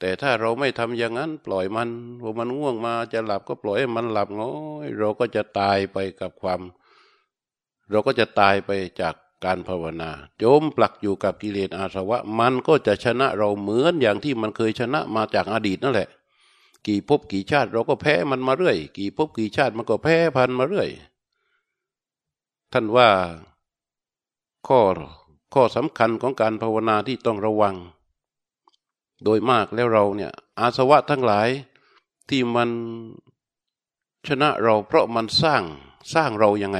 [0.00, 1.88] แต่ถ้าเราไม่ทำอย่างนั้น ปล่อยมัน
[2.20, 4.52] พอมันง่วงมาจะหลับก็ปล่อยให้มันหลับง้อ
[4.84, 6.60] ยเราก็จะตายไปกับความ
[7.90, 16.08] เราก็จะตายไปจากการภาวนา โจมปลักอยู่กับกิเลสอาสวะ มันก็จะชนะเราเหมือนอย่างที่มันเคยชนะมาจากอดีตนั่นแหละ
[16.86, 20.88] กี่ภพกี่ชาติเราก็แพ้มันมาเรื่อย กี่ภพกี่ชาติมันก็แพ้พันมาเรื่อย
[22.72, 23.08] ท่านว่า
[24.66, 24.80] ข้อ
[25.54, 27.74] ข้อสำคัญของการภาวนาที่ต้องระวัง
[29.24, 31.48] โดยมากแล้วเราเนี่ย อาสวะทั้งหลาย
[32.28, 32.70] ที่มัน
[34.26, 35.62] ชนะเราเพราะมันสร้าง
[36.14, 36.78] สร้างเรายังไง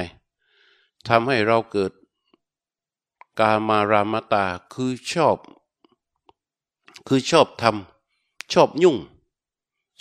[1.07, 1.91] ทำให้เราเกิด
[3.39, 5.37] กามารามตาคือชอบ
[7.07, 8.97] คือชอบทำชอบยุ่ง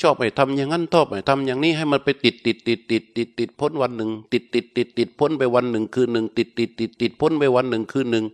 [0.00, 8.24] ชอบไปทำอย่างนั้นชอบไปทำอย่างนี้ให้มันไปติดติดติดติดติดติดพ้นวันหนึ่ง ติดติดติดติดพ้นไปวันหนึ่ง คืนหนึ่งติดติดติดติดพ้นไปวันหนึ่งคืนหนึ่ง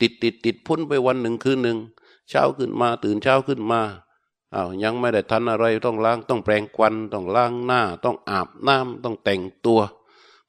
[0.00, 1.78] ติดติดติดพ้นไปวันหนึ่งคืนหนึ่ง
[2.28, 3.82] เช้าขึ้นมาตื่นเช้าขึ้นมา
[4.54, 9.80] อา้าวยังไม่ได้ทันอะไรต้องล้างต้องแปรงควันต้องล้างหน้า ต้องอาบน้ำต้องแต่งตัว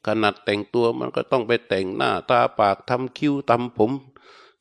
[0.05, 3.91] ขนาดแต่งตัวมันก็ต้องไปแต่งหน้าตาปากทำคิ้วทำผม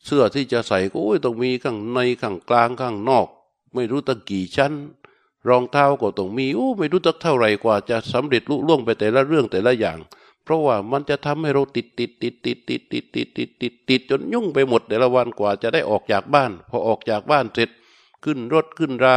[0.04, 3.26] เสื้อที่จะใส่ก็ต้องมีข้างในข้างกลางข้างนอก
[3.74, 4.72] ไม่รู้ตั้งกี่ชั้น
[5.48, 9.98] รองเท้าก็ต้องมีโอ้ไม่รู้ตั้งเท่าไหร่กว่าจะสำเร็จลุล่วงไปแต่ละเรื่องแต่ละอย่าง
[10.44, 17.70] เพราะว่ามันจะทำให้เราติดติดติดติดติดติดติดติดติดติดจนยุ่งไปหมดแต่ละวันกว่าจะได้ออกจากบ้าน พอออกจากบ้านเสร็จ
[18.24, 19.16] ขึ้นรถขึ้นรา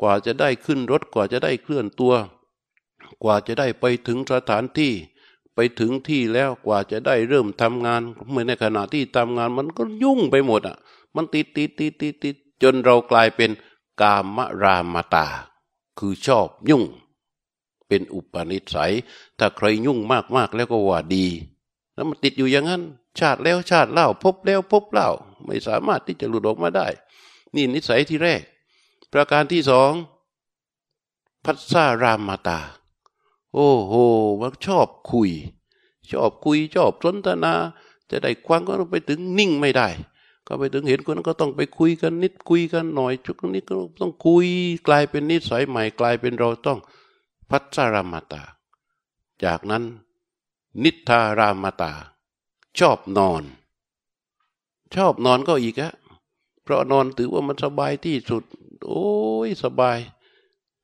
[0.00, 2.14] กว่าจะได้ขึ้นรถกว่าจะได้เคลื่อนตัว
[3.22, 4.92] กว่าจะได้ไปถึงสถานที่
[5.54, 10.76] ไปถึงที่แล้วกว่าจะได้เริ่มทำงานเมื่อในขณะที่ทำงานมันก็ยุ่งไปหมดอะ
[11.14, 13.50] มันติดติดติดติดติดจนเรากลายเป็น
[14.00, 15.26] กามรามตา
[15.98, 16.84] คือชอบยุ่ง
[17.90, 18.92] เป็นอุปนิสัย
[19.38, 19.98] ถ้าใครยุ่ง
[20.36, 21.26] มากๆแล้วก็ว่าดี
[21.94, 22.82] แล้วมันติดอยู่อย่างนั้น
[23.20, 25.08] ชาติแล้วชาติเล่าพบแล้วพบเล่า
[25.46, 26.86] ไม่สามารถที่จะหลุดออกมาได้
[27.54, 28.42] นี่นิสัยที่แรก
[29.12, 29.92] ประการที่สอง
[31.44, 32.58] พัสสารามาตา
[33.54, 33.92] โอ้โห
[34.40, 35.30] มันชอบคุย
[36.10, 37.54] ชอบคุยชอบสนทนา
[38.10, 39.88] จะได้ควังก็ต้องไปถึงนิ่งไม่ได้
[40.46, 44.46] ก็ไปถึงเห็นคนนั้นก็ต้องไปคุยกันนิดคุยกันหน่อยชุกนี้ก็ต้องคุย
[44.86, 46.78] กลายเป็นนิสัยใหม่กลายเป็นเราต้อง
[47.50, 48.42] พัสรามตา
[49.44, 49.84] จากนั้น
[50.82, 51.92] นิทารามตา
[52.78, 53.42] ชอบนอน
[54.94, 55.92] ชอบนอนก็อีกอะ
[56.62, 58.44] เพราะนอนถือว่ามันสบายที่สุด
[58.86, 59.06] โอ้
[59.46, 59.98] ยสบาย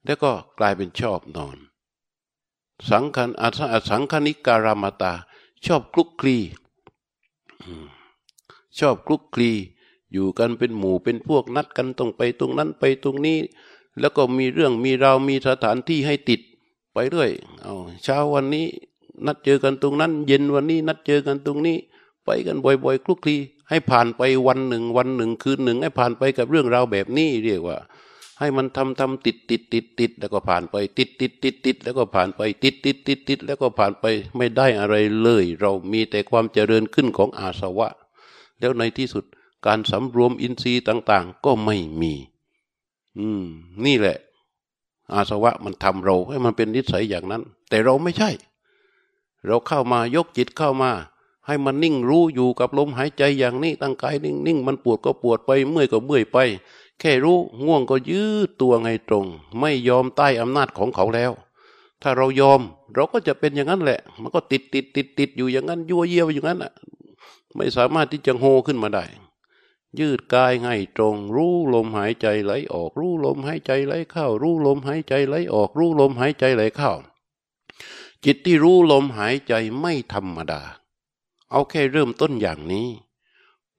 [0.05, 1.57] แล้วก็กลายเป็นชอบนอน
[2.90, 3.48] สังคันอา
[3.90, 5.12] สังคณิการามตา
[5.66, 6.37] ชอบคลุกคลี
[8.79, 9.50] ชอบคลุกคลี
[10.12, 13.38] อยู่กันเป็นหมู่เป็นพวกนัดกันต้องไปตรงนั้นไปตรงนี้
[14.00, 16.40] แล้วก็มีเรื่องมีราวมีสถานที่ให้ติด
[16.97, 17.31] ไปเรื่อย
[17.63, 18.67] เอาเช้าวันนี้
[19.27, 21.77] นัดเจอกันตรงนั้น เย็นวันนี้นัดเจอกันตรงนี้
[22.25, 23.37] ไปกันบ่อยๆคลุกคลี
[23.69, 27.79] ให้ผ่านไปวันหนึ่ง วันหนึ่งคืนหนึ่ง ให้ผ่านไปกับเรื่องราวแบบนี้เรียกว่า
[28.39, 34.05] ให้มันทำทำติดติดติดติดแล้วก็ผ่านไปติดติดติดติดแล้วก็ผ่านไปติดติดติดติดแล้วก็ผ่านไป
[34.37, 37.89] ไม่ได้อะไรเลย เรามีแต่ความเจริญขึ้นของอาสวะ
[38.59, 39.25] แล้วในที่สุด
[39.67, 42.15] การสำรวมอินทรีย์ต่าง ๆ ก็ไม่มี
[43.19, 43.45] อืม
[43.85, 44.19] นี่แหละ
[45.12, 48.31] อาสวะมันทำเราให้มันเป็นนิสัยอย่างนั้น แต่เราไม่ใช่
[49.47, 50.90] เราเข้ามายกจิตเข้ามา
[51.47, 56.38] ให้มันนิ่งรู้อยู่กับลมหายใจอย่างนี้ตั้งกายนิ่งนิ่งมันปวดก็ปวดไปเมื่อยก็เมื่อยไป
[57.01, 59.27] แค่รู้ง่วงก็ยืดตัวไงตรง
[59.59, 61.33] ไม่ยอมใต้อำนาจของเขาแล้ว
[62.03, 62.61] ถ้าเรายอม
[62.95, 66.73] เราก็จะเป็นอย่างนั้นแหละ มันก็ติดติดติดติดอยู่อย่างนั้นยั่วเยี่ยวอย่างนั้นอะ
[67.57, 69.05] ไม่สามารถที่จะโฮขึ้นมาได้
[70.01, 76.92] ยืดกายให้ตรง รู้ลมหายใจไหลออก รู้ลมหายใจไหลเข้า รู้ลมหายใจไหลออก รู้ลมหายใจไหลเข้า
[78.25, 80.62] จิตที่รู้ลมหายใจไม่ธรรมดา
[81.51, 82.88] เอาแค่เริ่มต้นอย่างนี้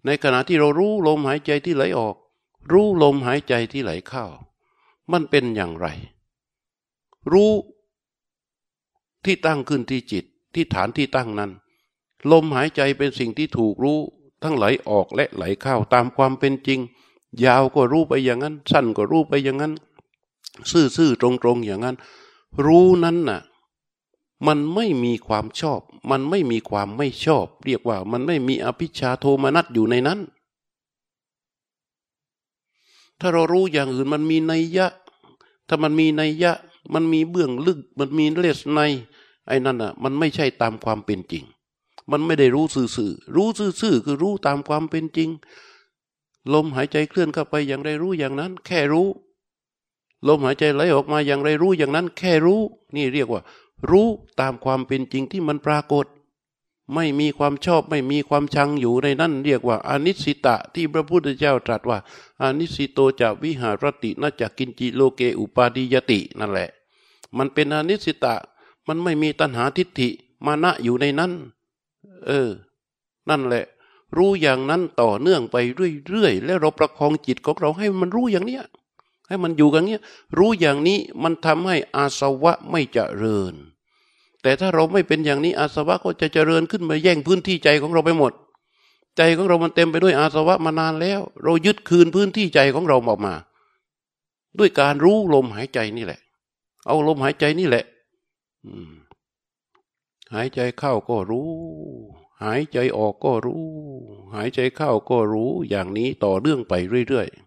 [0.05, 2.15] ในขณะที่เรารู้ลมหายใจที่ไหลออก
[2.71, 4.25] รู้ลมหายใจที่ไหลเข้า
[5.11, 5.87] มันเป็นอย่างไร
[7.31, 7.53] รู้
[9.25, 11.51] ที่ตั้งขึ้นที่จิตที่ฐานที่ตั้งนั้น
[12.31, 13.99] ลมหายใจเป็นสิ่งที่ถูกรู้
[14.43, 16.79] ทั้งไหลออกและไหลเข้าตามความเป็นจริง
[17.45, 19.73] ยาวก็รู้ไปอย่างนั้น สั้นก็รู้ไปอย่างนั้น
[20.71, 21.95] ซื่อๆตรงๆอย่างนั้น
[22.65, 23.41] รู้นั้นน่ะ
[24.47, 30.19] มันไม่มีความชอบ มันไม่มีความไม่ชอบ เรียกว่ามันไม่มีอภิชาโทมนัสอยู่ในนั้น
[33.19, 34.87] ถ้าเรารู้อย่างอื่นมันมีนัยยะ
[35.67, 36.53] ถ้ามันมีนัยยะ
[36.93, 38.79] มันมีเบื้องลึก มันมีเลสใน
[39.47, 41.43] ไอ้นั่นอะ มันไม่ใช่ตามความเป็นจริง
[42.11, 43.47] มันไม่ได้รู้สื่อๆรู้
[43.81, 45.29] ซื่อๆคือรู้ตามความเป็นจริง
[46.53, 49.07] ลมหายใจเคลื่อนเข้าไปอย่างไรรู้อย่างนั้น แค่รู้
[50.27, 52.61] ลมหายใจไหลออกมาอย่างไรรู้อย่างนั้น แค่รู้
[52.95, 53.41] นี่เรียกว่า
[53.89, 54.07] รู้
[54.39, 56.05] ตามความเป็นจริงที่มันปรากฏ
[56.93, 61.97] ไม่มีความชอบไม่มีความชังอยู่ในนั้น เรียกว่าอนิสิตะที่พระพุทธเจ้าตรัสว่า
[62.41, 66.69] อนิสิโตจะวิหารตินาจากกินจิโลเกอุปาดิยตินั่นแหละ
[67.37, 68.35] มันเป็นอนิสิตะ
[68.87, 70.09] มันไม่มีตัณหาทิฏฐิ
[70.45, 71.31] มานะอยู่ในนั้น
[72.25, 72.49] เออ
[73.29, 73.65] นั่นแหละ
[74.17, 75.55] รู้อย่างนั้นต่อเนื่องไป
[76.07, 78.63] เรื่อยๆแล้วเราประคองจิตของเราให้มันรู้อย่างเนี้ย
[79.27, 80.01] ให้มันอยู่กันเนี้ย
[80.37, 83.53] รู้อย่างนี้มันทำให้อาสวะไม่เจริญ
[84.41, 88.33] แต่ถ้าเราไม่เป็นอย่างนี้อาสวะก็จะเจริญขึ้นมาแย่งพื้นที่ใจของเราไปหมด
[89.17, 93.33] ใจของเรามันเต็มไปด้วยอาสวะมานานแล้ว เรายึดคืนพื้นที่ใจของเราออกมา
[94.59, 96.19] ด้วยการรู้ลมหายใจนี่แหละ
[96.85, 97.83] เอาลมหายใจนี่แหละ
[98.65, 98.91] อืม
[100.33, 101.51] หายใจเข้าก็รู้
[102.43, 103.65] หายใจออกก็รู้
[104.35, 106.73] หายใจเข้าก็รู้อย่างนี้ต่อเนื่องไป
[107.07, 107.46] เรื่อยๆ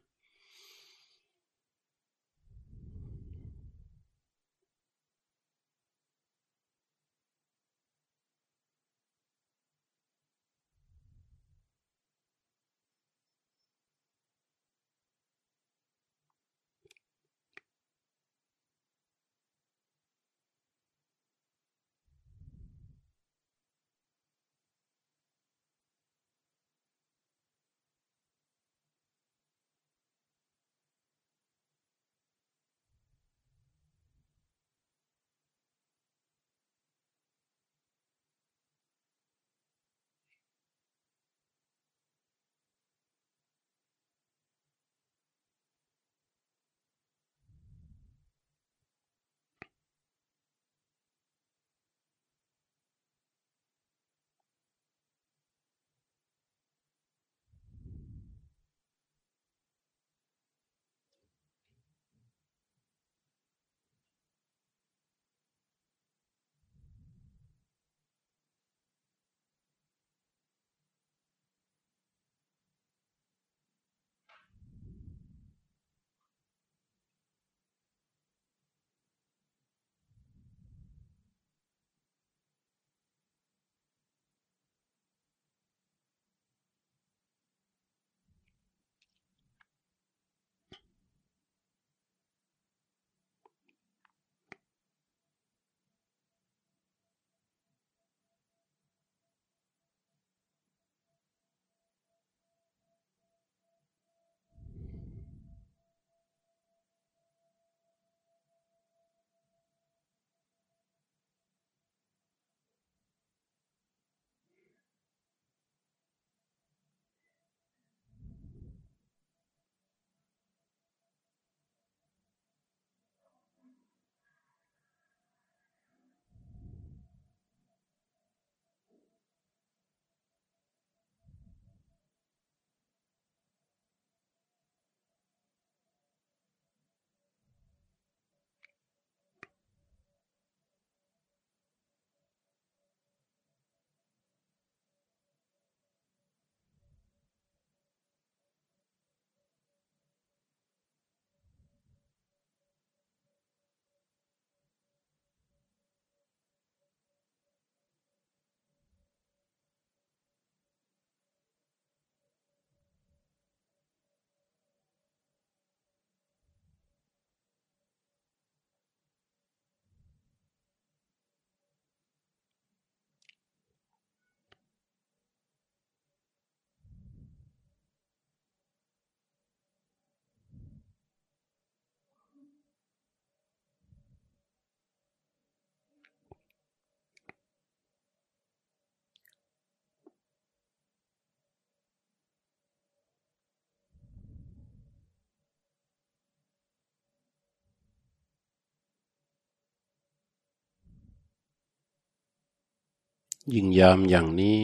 [203.54, 204.60] ยิ่งยามอย่างนี้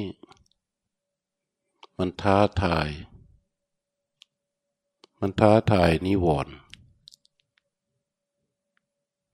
[1.98, 2.88] มันท้าทาย
[5.20, 6.54] มันท้าทายนิวรณ์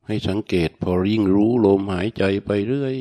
[0.07, 2.97] ให้สังเกตพอยิ่งรู้ลมหายใจไปเรื่อย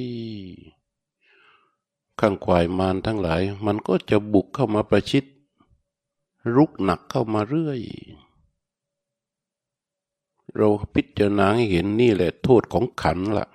[2.20, 5.26] ข้างควายมารทั้งหลาย มันก็จะบุกเข้ามาประชิด
[6.56, 7.82] รุกหนักเข้ามาเรื่อย
[10.56, 13.48] เราพิจารณาให้เห็นนี่แหละโทษของขันละ่ะ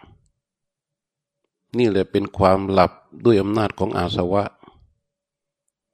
[1.79, 2.93] นี่แหละเป็นความหลับ
[3.25, 4.45] ด้วยอำนาจของอาสวะ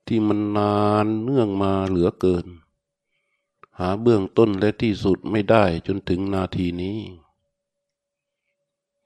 [0.06, 2.46] ที่มันนานเนื่องมาเหลือเกิน
[3.78, 6.98] หาเบื้องต้นและที่สุดไม่ได้จนถึงนาทีนี้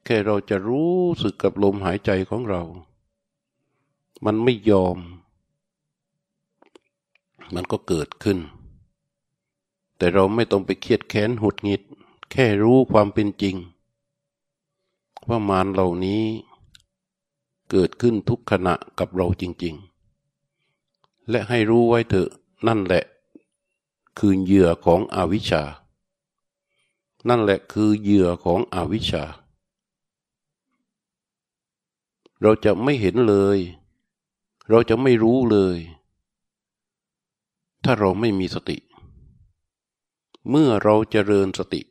[0.04, 2.62] แค่เราจะรู้สึกกับลมหายใจของเรา
[4.24, 4.98] มันไม่ยอม
[7.54, 8.38] มันก็เกิดขึ้น
[9.96, 11.82] แต่เราไม่ต้องไปเครียดแค้นหดหงิด
[12.32, 13.56] แค่รู้ความเป็นจริง
[15.28, 16.22] ว่ามารเหล่านี้
[17.70, 19.74] เกิดขึ้นทุกขณะกับเราจริง
[20.52, 22.30] ๆ และให้รู้ไว้เถอะ
[22.66, 23.04] นั่นแหละ
[24.18, 25.62] คือเหยื่อของอวิชชา
[27.28, 29.24] นั่นแหละคือเหยื่อของอวิชชา
[32.42, 33.58] เราจะไม่เห็นเลย
[34.68, 35.76] เราจะไม่รู้เลย
[37.84, 38.76] ถ้าเราไม่มีสติ
[40.50, 41.82] เมื่อเราจเจริญสติ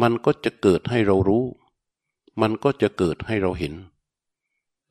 [0.00, 1.44] มันก็จะเกิดให้เรารู้
[2.40, 3.74] มันก็จะเกิดให้เราเห็น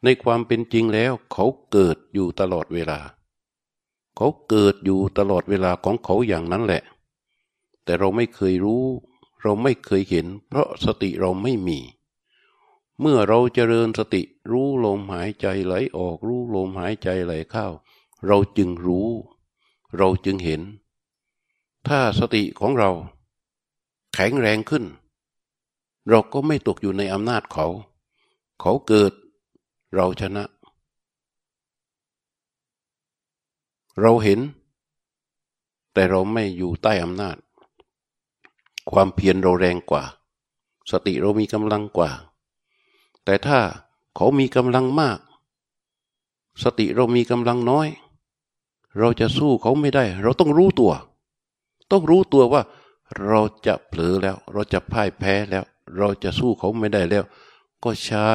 [0.03, 2.99] ในความเป็นจริงแล้ว เขาเกิดอยู่ตลอดเวลา
[4.17, 6.83] เขาเกิดอยู่ตลอดเวลาของเขาอย่างนั้นแหละ
[7.83, 8.83] แต่เราไม่เคยรู้
[9.41, 11.79] เราไม่เคยเห็น เพราะสติเราไม่มี
[12.99, 14.21] เมื่อเราเจริญสติ
[14.51, 17.67] รู้ลมหายใจไหลออกรู้ลมหายใจไหลเข้า
[18.27, 19.09] เราจึงรู้
[19.97, 20.61] เราจึงเห็น
[21.87, 22.91] ถ้าสติของเรา
[24.13, 24.85] แข็งแรงขึ้น
[26.09, 27.67] เราก็ไม่ตกอยู่ในอำนาจเขา
[28.61, 29.11] เขาเกิด
[29.95, 30.43] เราชนะ
[34.01, 34.39] เราเห็น
[35.93, 37.37] แต่เราไม่อยู่ใต้อำนาจ
[38.91, 40.03] ความเพียรเราแรงกว่า
[40.91, 42.11] สติเรามีกำลังกว่า
[43.25, 43.59] แต่ถ้า
[44.15, 45.19] เขามีกำลังมาก
[46.63, 47.87] สติเรามีกำลังน้อย
[48.99, 50.93] เราจะสู้เขาไม่ได้ เราต้องรู้ตัว
[51.91, 52.61] ต้องรู้ตัวว่า
[53.27, 55.65] เราจะเผลอแล้ว เราจะพ่ายแพ้แล้ว
[55.97, 57.23] เราจะสู้เขาไม่ได้แล้ว
[57.83, 58.27] ก็ใช้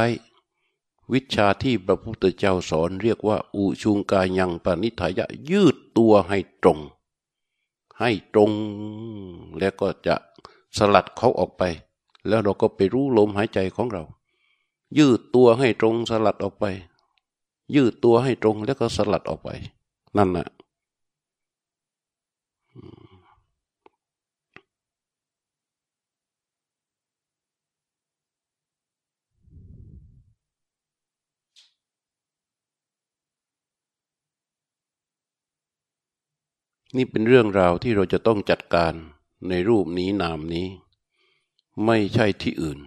[1.12, 6.78] วิชาที่พระพุทธเจ้าสอนเรียกว่า อุชุงกายังปณิทายะยืดตัวให้ตรง
[8.00, 8.50] ให้ตรง
[9.58, 10.14] แล้วก็จะ
[10.76, 11.62] สลัดเขาออกไป
[12.28, 14.02] แล้วเราก็ไปรู้ลมหายใจของเรา
[14.98, 16.64] ยืดตัวให้ตรงสลัดออกไป
[17.74, 19.50] ยืดตัวให้ตรงแล้วก็สลัดออกไป
[20.16, 20.46] นั่นน่ะ
[36.96, 38.94] นี่เป็นเรื่องราวที่เราจะต้องจัดการ
[39.48, 40.68] ในรูปนี้นามนี้
[41.84, 42.78] ไม่ใช่ที่อื่น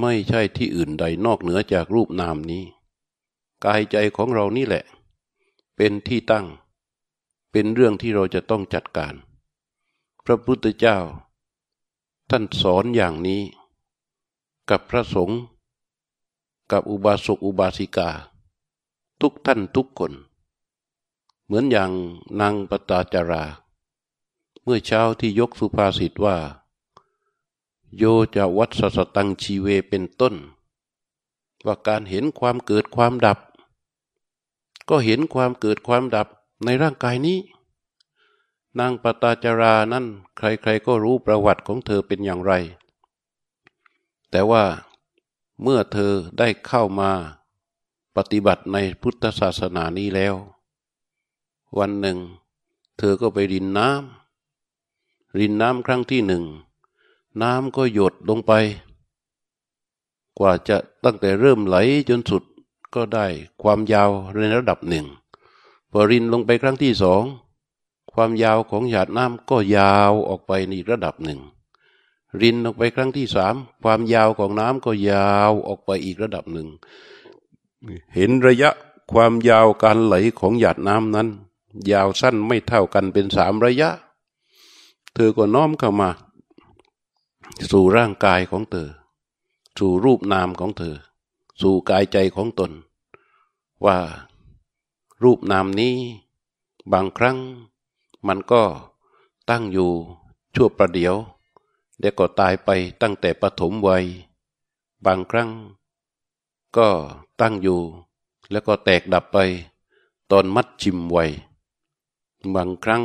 [0.00, 2.64] ไม่ใช่ที่อื่นใดนอกเหนือจากรูปนามนี้
[3.64, 4.84] กายใจของเรานี่แหละ
[5.76, 6.46] เป็นที่ตั้ง
[7.50, 9.14] เป็นเรื่องที่เราจะต้องจัดการ
[10.24, 10.98] พระพุทธเจ้า
[12.30, 13.42] ท่านสอนอย่างนี้
[14.70, 15.40] กับพระสงฆ์
[16.70, 18.10] กับอุบาสกอุบาสิกา
[19.20, 20.12] ทุกท่านทุกคน
[21.44, 21.90] เหมือนอย่าง
[22.40, 23.44] นางปตาจารา
[24.62, 26.36] เมื่อเช้าที่ยกสุภาษิตว่า
[27.96, 28.04] โย
[28.36, 30.34] จะวัดสสตังชีเวเป็นต้น
[31.66, 33.38] ว่าการเห็นความเกิดความดับ
[34.88, 36.28] ก็เห็นความเกิดความดับ
[36.64, 37.38] ในร่างกายนี้
[38.78, 40.04] นางปตาจารานั้น
[40.36, 42.52] ใครๆก็รู้ประวัติของเธอเป็นอย่างไร
[44.30, 44.64] แต่ว่า
[45.62, 47.10] เมื่อเธอได้เข้ามา
[48.16, 50.34] ปฏิบัติในพุทธศาสนานี้แล้ว
[51.78, 52.18] วันหนึ่ง
[52.98, 56.44] เธอก็ไปรินน้ำรินน้ำครั้งที่หนึ่ง
[57.42, 58.52] น้ำก็หยดลงไป
[60.38, 61.76] กว่าจะตั้งแต่เริ่มไหล
[62.08, 62.42] จนสุด
[62.94, 63.26] ก็ได้
[63.62, 65.06] ความยาวในระดับหนึ่ง
[65.90, 67.22] พอรินลงไปครั้งที่สอง
[68.12, 71.40] ความยาวของหยาดน้ำก็ยาวออกไปในระดับหนึ่ง
[72.40, 76.68] รินลงไปครั้งที่สามความยาวของน้ำก็ยาวออกไปอีกระดับหนึ่ง
[78.14, 78.70] เห็นระยะ
[79.12, 81.28] ความยาวการไหลของหยาดน้ำนั้น
[81.90, 83.90] ยาวสั้นไม่เท่ากันเป็นสามระยะ
[85.14, 86.10] เธอก็น้อมเข้ามา
[87.70, 88.88] สู่ร่างกายของเธอ
[89.78, 90.96] สู่รูปนามของเธอ
[91.60, 92.72] สู่กายใจของตน
[93.84, 93.98] ว่า
[95.22, 95.94] รูปนามนี้
[96.92, 97.38] บางครั้ง
[98.26, 98.62] มันก็
[99.50, 99.90] ตั้งอยู่
[100.54, 101.14] ชั่วประเดียว
[102.00, 102.70] เด็กก็ตายไป
[103.02, 104.04] ตั้งแต่ปฐมวัย
[105.06, 105.50] บางครั้ง
[106.76, 106.88] ก็
[107.40, 107.80] ตั้งอยู่
[108.50, 109.38] แล้วก็แตกดับไป
[110.30, 111.18] ตอนมัดชิมไว
[112.54, 113.04] บางครั้ง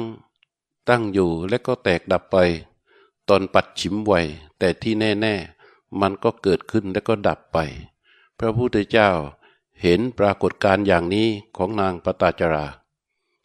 [0.89, 2.37] ตั้งอยู่แล้วก็แตกดับไป
[3.29, 4.13] ตอนปัดฉิมไว
[4.59, 5.35] แต่ที่แน่
[5.67, 7.57] ๆ มันก็เกิดขึ้นแล้วก็ดับไป
[8.39, 9.09] พระพุทธเจ้า
[9.81, 11.27] เห็นปรากฏการอย่างนี้
[11.57, 12.67] ของนางปตาจรา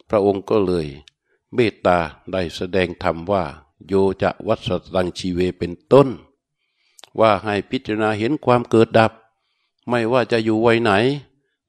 [0.09, 0.87] พระองค์ก็เลย
[1.53, 1.99] เมตตา
[2.31, 3.43] ได้แสดงธรรมว่า
[3.87, 6.07] โยจะวัสตังชีเวเป็นต้น
[7.19, 9.11] ว่าให้พิจารณาเห็นความเกิดดับ
[9.89, 10.91] ไม่ว่าจะอยู่วัยไหน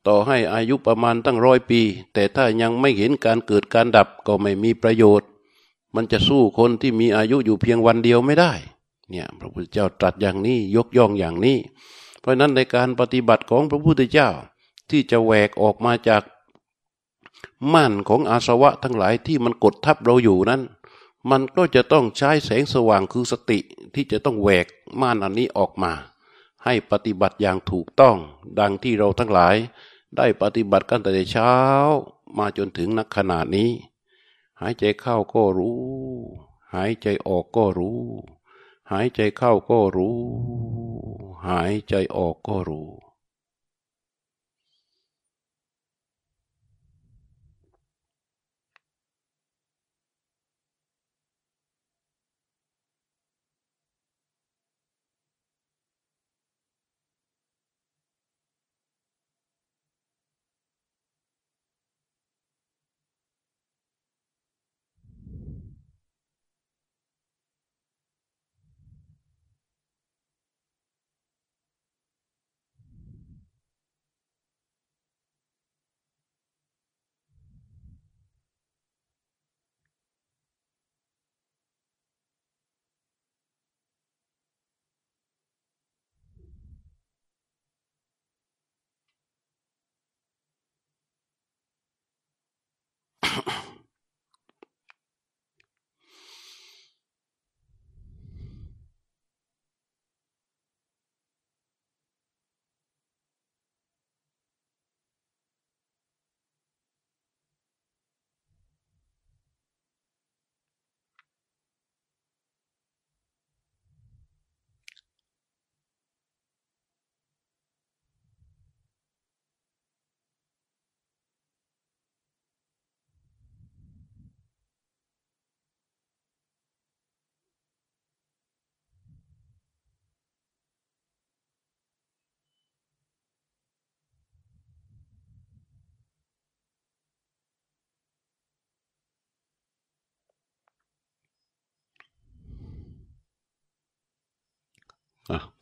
[0.07, 1.81] ต่อให้อายุประมาณตั้งร้อยปี
[2.15, 5.29] แต่ถ้ายังไม่เห็นการเกิดการดับก็ไม่มีประโยชน์
[5.95, 8.53] มันจะสู้คนที่มีอายุอยู่เพียงวันเดียวไม่ได้
[9.11, 11.59] เนี่ยพระพุทธเจ้าตรัสอย่างนี้ยกย่องอย่างนี้
[12.21, 14.29] เพราะนั้นในการปฏิบัติของพระพุทธเจ้า
[14.91, 16.23] ที่จะแหวกออกมาจาก
[17.73, 20.63] ม่านของอาสวะทั้งหลายที่มันกดทับเราอยู่นั้น
[21.31, 23.59] มันก็จะต้องใช้แสงสว่างคือสติ
[23.95, 24.67] ที่จะต้องแหวก
[25.01, 25.93] ม่านอันนี้ออกมา
[26.65, 28.17] ให้ปฏิบัติอย่างถูกต้อง
[28.59, 29.57] ดังที่เราทั้งหลาย
[30.17, 31.55] ได้ปฏิบัติกันแต่เช้า
[32.39, 33.71] มาจนถึงนักขนาดนี้
[34.61, 35.81] หายใจเข้าก็รู้
[36.75, 38.01] หายใจออกก็รู้
[38.91, 40.19] หายใจเข้าก็รู้
[41.47, 43.06] หายใจออกก็รู้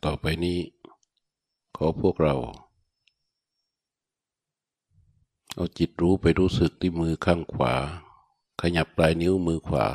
[0.05, 0.59] ต่อไปนี้
[1.77, 2.35] ขอพวกเรา
[5.53, 7.73] เอาจิตรู้ไปรู้สึกที่มือข้างขวา
[8.61, 9.85] ขยับปลายนิ้วมือขวา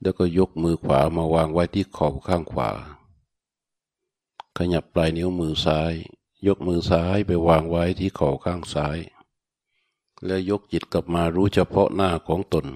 [0.00, 2.70] แล้วก็ยกมือขวามาวางไว้ที่ขอบข้างขวา
[4.58, 5.92] ขยับปลายนิ้วมือซ้าย
[6.46, 8.98] ยกมือซ้ายไปวางไว้ที่ขอบข้างซ้าย
[10.24, 12.66] แล้วยกจิตกลับมารู้เฉพาะหน้าของตน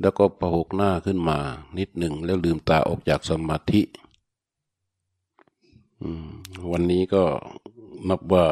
[0.00, 1.38] แล้วก็ประหกหน้าขึ้นมา
[1.78, 3.82] นิดหนึ่งแล้วลืมตาออกจากสมาธิ
[6.70, 7.24] วันนี้ก็
[8.08, 8.46] นับว่า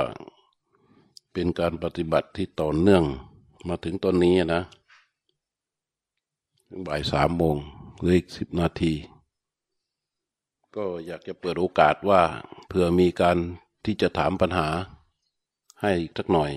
[1.33, 3.05] เป็นการปฏิบัติที่ต่อเนื่อง
[3.69, 4.63] มาถึงตอนนี้นะ
[6.87, 7.57] บ่ายสามโมง
[8.01, 8.93] หรืออีกสิบนาที
[10.77, 12.23] ก็อยากจะเปิดโอกาสว่า
[12.67, 13.37] เผื่อมีการ
[13.85, 14.69] ที่จะถามปัญหา
[15.81, 16.51] ให้อีกสักหน่อย